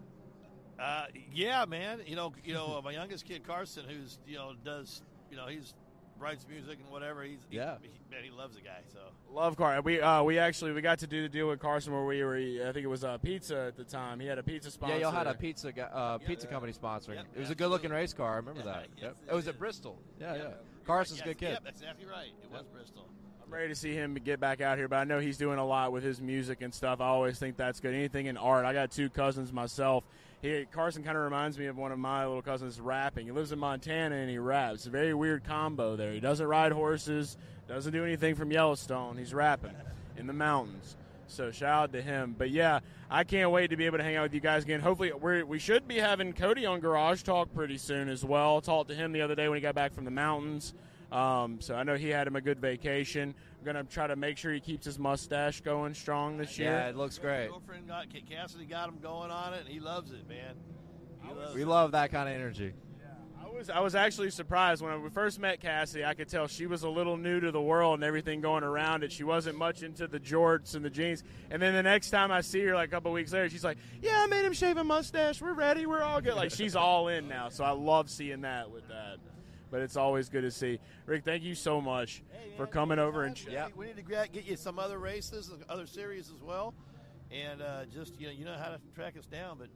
Uh, 0.79 1.05
yeah, 1.34 1.65
man. 1.65 2.01
You 2.05 2.15
know, 2.15 2.34
you 2.43 2.53
know, 2.53 2.77
uh, 2.77 2.82
my 2.82 2.91
youngest 2.91 3.25
kid 3.25 3.43
Carson, 3.45 3.84
who's 3.89 4.19
you 4.27 4.36
know 4.38 4.53
does 4.63 5.01
you 5.29 5.36
know 5.38 5.47
he's 5.47 5.73
writes 6.19 6.45
music 6.49 6.79
and 6.82 6.89
whatever. 6.89 7.23
He's 7.23 7.39
Yeah. 7.49 7.77
he, 7.82 7.89
man, 8.12 8.23
he 8.23 8.29
loves 8.29 8.55
the 8.55 8.62
guy. 8.62 8.82
So 8.93 8.99
Love 9.32 9.58
Car. 9.58 9.82
We 9.82 9.99
uh, 10.01 10.21
we 10.23 10.38
actually 10.38 10.71
we 10.73 10.82
got 10.82 10.99
to 10.99 11.08
do 11.08 11.21
the 11.23 11.29
deal 11.29 11.47
with 11.49 11.60
Carson 11.60 11.91
where 11.93 12.05
we 12.05 12.23
were. 12.23 12.36
I 12.38 12.71
think 12.71 12.84
it 12.86 12.88
was 12.88 13.03
uh, 13.03 13.17
pizza 13.17 13.58
at 13.67 13.75
the 13.75 13.84
time. 13.84 14.19
He 14.19 14.27
had 14.27 14.38
a 14.38 14.43
pizza 14.43 14.69
sponsor. 14.71 14.95
Yeah, 14.95 15.01
y'all 15.01 15.12
had 15.12 15.27
a 15.27 15.34
pizza 15.34 15.71
gu- 15.71 15.82
uh, 15.82 16.17
pizza 16.19 16.47
company 16.47 16.71
sponsoring. 16.73 17.15
Yep, 17.15 17.25
it 17.36 17.39
was 17.39 17.49
a 17.49 17.55
good 17.55 17.69
looking 17.69 17.91
race 17.91 18.13
car. 18.13 18.34
I 18.34 18.36
remember 18.38 18.62
Yeah, 18.62 18.65
that. 18.73 18.88
yes, 18.95 19.03
Yep. 19.03 19.15
it 19.27 19.32
It 19.32 19.36
was 19.36 19.43
is. 19.45 19.49
at 19.49 19.60
Bristol. 19.60 19.99
Yeah, 20.19 20.36
yeah. 20.36 20.41
You're 20.41 20.53
Carson's 20.86 21.21
a 21.21 21.23
good 21.25 21.38
kid. 21.38 21.49
Yep, 21.51 21.63
that's 21.65 21.82
exactly 21.82 22.05
right. 22.05 22.32
It 22.43 22.49
was 22.51 22.65
Bristol. 22.67 23.10
I'm 23.49 23.55
ready 23.55 23.69
to 23.69 23.75
see 23.75 23.95
him 23.95 24.13
get 24.13 24.39
back 24.39 24.62
out 24.62 24.77
here, 24.77 24.88
but 24.88 24.97
I 24.97 25.05
know 25.05 25.17
he's 25.17 25.35
doing 25.35 25.57
a 25.57 25.65
lot 25.65 25.91
with 25.91 26.03
his 26.03 26.21
music 26.21 26.62
and 26.62 26.71
stuff. 26.71 27.01
I 27.01 27.07
always 27.07 27.39
think 27.39 27.57
that's 27.57 27.79
good. 27.79 27.95
Anything 27.95 28.27
in 28.27 28.38
art. 28.38 28.63
I 28.63 28.73
got 28.73 28.91
two 28.91 29.09
cousins 29.09 29.51
myself. 29.51 30.03
He, 30.43 30.67
Carson 30.71 31.01
kind 31.01 31.17
of 31.17 31.23
reminds 31.23 31.57
me 31.57 31.65
of 31.65 31.75
one 31.75 31.91
of 31.91 31.97
my 31.97 32.27
little 32.27 32.43
cousins 32.43 32.79
rapping. 32.79 33.25
He 33.25 33.31
lives 33.31 33.51
in 33.51 33.57
Montana 33.57 34.17
and 34.17 34.29
he 34.29 34.38
raps. 34.38 34.85
A 34.85 34.91
very 34.91 35.15
weird 35.15 35.43
combo 35.45 35.95
there. 35.95 36.13
He 36.13 36.19
doesn't 36.19 36.45
ride 36.45 36.71
horses, 36.71 37.38
doesn't 37.67 37.91
do 37.91 38.05
anything 38.05 38.35
from 38.35 38.51
Yellowstone. 38.51 39.17
He's 39.17 39.33
rapping 39.33 39.73
in 40.15 40.27
the 40.27 40.33
mountains. 40.33 40.95
So 41.25 41.49
shout 41.49 41.85
out 41.85 41.93
to 41.93 42.03
him. 42.03 42.35
But 42.38 42.51
yeah, 42.51 42.81
I 43.09 43.23
can't 43.23 43.49
wait 43.49 43.71
to 43.71 43.77
be 43.77 43.88
able 43.88 43.97
to 43.97 44.03
hang 44.03 44.15
out 44.15 44.23
with 44.23 44.33
you 44.35 44.41
guys 44.41 44.63
again. 44.63 44.79
Hopefully, 44.79 45.12
we're, 45.12 45.43
we 45.43 45.57
should 45.57 45.88
be 45.88 45.95
having 45.95 46.33
Cody 46.33 46.67
on 46.67 46.81
Garage 46.81 47.23
Talk 47.23 47.51
pretty 47.55 47.79
soon 47.79 48.09
as 48.09 48.23
well. 48.23 48.62
Talked 48.62 48.89
to 48.89 48.95
him 48.95 49.12
the 49.12 49.21
other 49.21 49.33
day 49.33 49.49
when 49.49 49.57
he 49.57 49.62
got 49.62 49.73
back 49.73 49.95
from 49.95 50.05
the 50.05 50.12
mountains. 50.12 50.75
Um, 51.12 51.60
so 51.60 51.74
I 51.76 51.84
know 51.84 51.95
he 51.95 52.10
had 52.10 52.28
him 52.28 52.36
a 52.36 52.41
good 52.41 52.60
vacation. 52.60 53.34
I'm 53.60 53.65
gonna 53.65 53.84
try 53.84 54.08
to 54.08 54.15
make 54.15 54.38
sure 54.38 54.54
he 54.54 54.60
keeps 54.60 54.86
his 54.86 55.00
mustache 55.00 55.62
going 55.62 55.93
strong 55.93 56.38
this 56.38 56.58
year. 56.60 56.72
Yeah, 56.72 56.89
it 56.89 56.95
looks 56.95 57.17
great. 57.17 57.50
Girlfriend 57.50 57.88
got 57.88 58.06
Cassidy 58.30 58.65
got 58.65 58.89
him 58.89 59.00
going 59.02 59.32
on 59.32 59.54
it, 59.54 59.62
and 59.62 59.69
he 59.69 59.80
loves 59.80 60.12
it, 60.12 60.28
man. 60.30 60.56
Loves 61.36 61.56
We 61.56 61.63
it. 61.63 61.67
love 61.67 61.91
that 61.93 62.12
kind 62.12 62.30
of 62.30 62.36
energy. 62.36 62.74
I 63.43 63.52
was 63.52 63.69
I 63.72 63.80
was 63.80 63.95
actually 63.95 64.30
surprised 64.30 64.84
when 64.84 65.02
we 65.02 65.10
first 65.10 65.39
met 65.39 65.60
Cassie. 65.60 66.06
I 66.06 66.13
could 66.13 66.28
tell 66.30 66.45
she 66.45 66.67
was 66.67 66.84
a 66.84 66.89
little 66.89 67.17
new 67.17 67.39
to 67.39 67.52
the 67.52 67.62
world 67.62 67.95
and 67.95 68.04
everything 68.04 68.41
going 68.41 68.63
around 68.63 69.04
it. 69.04 69.12
She 69.12 69.24
wasn't 69.24 69.58
much 69.58 69.82
into 69.82 70.08
the 70.08 70.19
jorts 70.19 70.76
and 70.76 70.86
the 70.86 70.89
jeans. 70.91 71.24
And 71.50 71.60
then 71.60 71.74
the 71.74 71.82
next 71.82 72.12
time 72.12 72.32
I 72.32 72.41
see 72.41 72.62
her, 72.65 72.76
like 72.76 72.89
a 72.89 72.91
couple 72.91 73.12
weeks 73.12 73.34
later, 73.34 73.50
she's 73.50 73.63
like, 73.63 73.80
"Yeah, 74.04 74.22
I 74.24 74.28
made 74.28 74.45
him 74.45 74.54
shave 74.54 74.78
a 74.78 74.84
mustache. 74.84 75.41
We're 75.41 75.54
ready. 75.54 75.88
We're 75.88 76.04
all 76.04 76.22
good." 76.22 76.36
Like 76.36 76.52
she's 76.52 76.76
all 76.76 77.08
in 77.08 77.28
now. 77.28 77.50
So 77.50 77.63
I 77.63 77.72
love 77.72 78.12
seeing 78.12 78.41
that 78.41 78.69
with 78.69 78.88
that. 78.89 79.17
But 79.71 79.82
it's 79.82 79.95
always 79.95 80.29
good 80.29 80.41
to 80.41 80.51
see. 80.51 80.79
Rick, 81.05 81.23
thank 81.25 81.43
you 81.43 81.55
so 81.55 81.79
much 81.82 82.23
Hey, 82.32 82.49
man, 82.49 82.58
for 82.58 82.67
coming 82.67 82.99
over 82.99 83.23
and. 83.23 83.36
anytime. 83.36 83.53
Yeah. 83.53 83.67
We 83.75 83.88
need 83.88 83.97
to 83.97 84.03
get 84.03 84.45
you 84.45 84.55
some 84.55 84.79
other 84.79 84.99
races, 84.99 85.51
other 85.69 85.86
series 85.88 86.29
as 86.29 86.41
well, 86.41 86.73
and 87.32 87.62
uh, 87.62 87.86
just 87.93 88.19
you 88.19 88.27
know 88.27 88.34
you 88.34 88.45
know 88.45 88.55
how 88.58 88.69
to 88.69 88.79
track 88.95 89.17
us 89.17 89.25
down. 89.25 89.58
But 89.60 89.67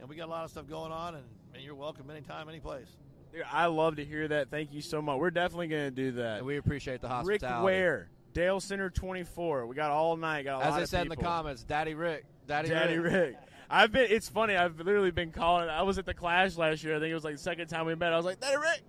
and 0.00 0.08
we 0.08 0.16
got 0.16 0.26
a 0.28 0.30
lot 0.30 0.44
of 0.44 0.50
stuff 0.50 0.66
going 0.68 0.92
on, 0.92 1.14
and, 1.16 1.24
and 1.54 1.62
you're 1.62 1.74
welcome 1.74 2.10
anytime, 2.10 2.48
any 2.48 2.60
place. 2.60 2.88
Dude, 3.32 3.42
I 3.50 3.66
love 3.66 3.96
to 3.96 4.04
hear 4.04 4.26
that. 4.28 4.50
Thank 4.50 4.72
you 4.72 4.80
so 4.82 5.00
much. 5.00 5.18
We're 5.18 5.30
definitely 5.30 5.68
going 5.68 5.84
to 5.84 5.90
do 5.92 6.12
that. 6.12 6.38
And 6.38 6.46
we 6.46 6.56
appreciate 6.56 7.00
the 7.00 7.06
hospitality. 7.08 7.32
Rick 7.32 7.42
hospitality. 7.42 7.64
Ware, 7.64 8.10
Dale 8.32 8.58
Center 8.60 8.90
24. 8.90 9.66
We 9.66 9.76
got 9.76 9.90
all 9.92 10.16
night. 10.16 10.44
Got 10.46 10.62
a 10.62 10.64
As 10.64 10.70
lot 10.72 10.80
I 10.80 10.82
of 10.82 10.88
said 10.88 11.02
in 11.02 11.08
the 11.10 11.16
comments, 11.16 11.62
Daddy 11.62 11.94
Rick. 11.94 12.24
Daddy, 12.48 12.68
Daddy 12.70 12.98
Rick. 12.98 13.12
Rick. 13.12 13.36
I've 13.72 13.92
been. 13.92 14.06
It's 14.10 14.28
funny. 14.28 14.56
I've 14.56 14.78
literally 14.78 15.12
been 15.12 15.30
calling. 15.30 15.68
I 15.68 15.82
was 15.82 15.96
at 15.98 16.06
the 16.06 16.14
Clash 16.14 16.56
last 16.56 16.82
year. 16.82 16.96
I 16.96 16.98
think 16.98 17.12
it 17.12 17.14
was 17.14 17.22
like 17.22 17.34
the 17.36 17.40
second 17.40 17.68
time 17.68 17.86
we 17.86 17.94
met. 17.94 18.12
I 18.12 18.16
was 18.16 18.26
like, 18.26 18.40
Daddy 18.40 18.56
Rick, 18.56 18.80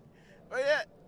where 0.52 0.60
you 0.60 0.68
at? 0.68 1.01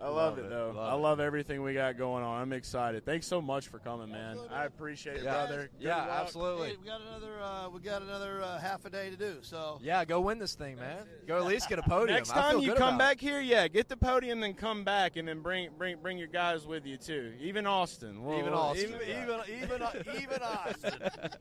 I 0.00 0.06
love, 0.08 0.14
Love 0.16 0.38
it 0.38 0.44
it, 0.46 0.50
though. 0.50 0.72
love 0.74 0.92
I 0.92 0.94
it. 0.94 0.98
love 1.00 1.20
everything 1.20 1.62
we 1.62 1.72
got 1.72 1.96
going 1.96 2.22
on. 2.24 2.40
I'm 2.42 2.52
excited. 2.52 3.04
Thanks 3.06 3.26
so 3.26 3.40
much 3.40 3.68
for 3.68 3.78
coming, 3.78 4.10
man. 4.10 4.38
I 4.52 4.64
appreciate 4.64 5.18
it, 5.18 5.24
Yeah. 5.24 5.32
brother. 5.32 5.70
Good 5.78 5.86
Yeah, 5.86 5.96
luck. 5.98 6.08
absolutely. 6.10 6.68
Hey, 6.70 6.76
we 6.82 6.86
got 6.86 7.00
another 7.00 7.40
uh, 7.42 7.68
we 7.70 7.80
got 7.80 8.02
another 8.02 8.42
uh, 8.42 8.58
half 8.58 8.84
a 8.84 8.90
day 8.90 9.08
to 9.10 9.16
do. 9.16 9.36
So 9.42 9.78
Yeah, 9.82 10.04
go 10.04 10.20
win 10.20 10.38
this 10.38 10.54
thing, 10.54 10.76
man. 10.76 11.04
Go 11.26 11.36
at 11.38 11.44
least 11.46 11.68
get 11.68 11.78
a 11.78 11.82
podium. 11.82 12.16
Next 12.18 12.30
I 12.32 12.34
time 12.34 12.50
feel 12.52 12.62
you 12.62 12.68
good 12.70 12.78
come 12.78 12.96
about 12.96 13.12
it. 13.12 13.14
back 13.16 13.20
here, 13.20 13.40
yeah, 13.40 13.68
get 13.68 13.88
the 13.88 13.96
podium, 13.96 14.40
then 14.40 14.54
come 14.54 14.84
back, 14.84 15.16
and 15.16 15.26
then 15.28 15.40
bring 15.40 15.70
bring 15.78 15.96
bring 16.02 16.18
your 16.18 16.28
guys 16.28 16.66
with 16.66 16.84
you 16.84 16.96
too. 16.96 17.32
Even 17.40 17.66
Austin. 17.66 18.22
We'll- 18.24 18.38
Even 18.40 18.52
Austin. 18.52 18.90
even 18.90 19.00
even 19.08 19.40
even 19.62 19.82
uh, 19.82 19.90
even 20.20 20.42
Austin. 20.42 20.92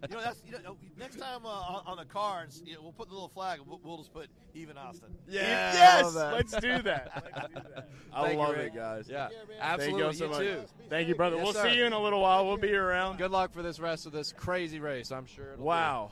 You 0.10 0.16
know 0.16 0.22
that's 0.24 0.42
you 0.46 0.54
know, 0.64 0.78
next 0.98 1.18
time 1.20 1.46
uh, 1.46 1.50
on, 1.50 1.84
on 1.86 1.98
the 1.98 2.06
cards, 2.06 2.62
you 2.66 2.76
know, 2.76 2.82
we'll 2.84 2.92
put 2.94 3.08
the 3.08 3.14
little 3.14 3.30
flag. 3.30 3.60
We'll, 3.68 3.82
we'll 3.84 3.98
just 3.98 4.14
put 4.14 4.30
even 4.54 4.78
Austin. 4.78 5.10
Yeah, 5.28 5.74
yes, 5.74 6.14
let's 6.16 6.52
do 6.56 6.82
that. 6.84 7.24
Let's 7.34 7.46
do 7.48 7.64
that. 7.64 7.88
I 8.14 8.22
Thank 8.22 8.34
you, 8.40 8.43
love 8.48 8.56
Rick. 8.58 8.74
it, 8.74 8.76
guys. 8.76 9.08
Yeah, 9.10 9.28
Take 9.28 9.38
care, 9.38 9.46
man. 9.48 9.58
absolutely. 9.62 10.02
Thank 10.04 10.14
you 10.14 10.20
so 10.20 10.28
much. 10.30 10.40
too. 10.40 10.64
Thank 10.90 11.08
you, 11.10 11.16
brother. 11.16 11.36
Yes, 11.36 11.44
we'll 11.44 11.54
sir. 11.54 11.70
see 11.70 11.76
you 11.76 11.86
in 11.86 11.94
a 11.94 12.02
little 12.02 12.22
while. 12.22 12.46
We'll 12.48 12.58
be 12.58 12.74
around. 12.74 13.18
Good 13.18 13.32
luck 13.32 13.52
for 13.54 13.62
this 13.62 13.80
rest 13.80 14.06
of 14.06 14.12
this 14.14 14.32
crazy 14.32 14.80
race. 14.80 15.12
I'm 15.12 15.26
sure. 15.26 15.46
it'll 15.54 15.58
be- 15.58 15.64
Wow. 15.64 16.12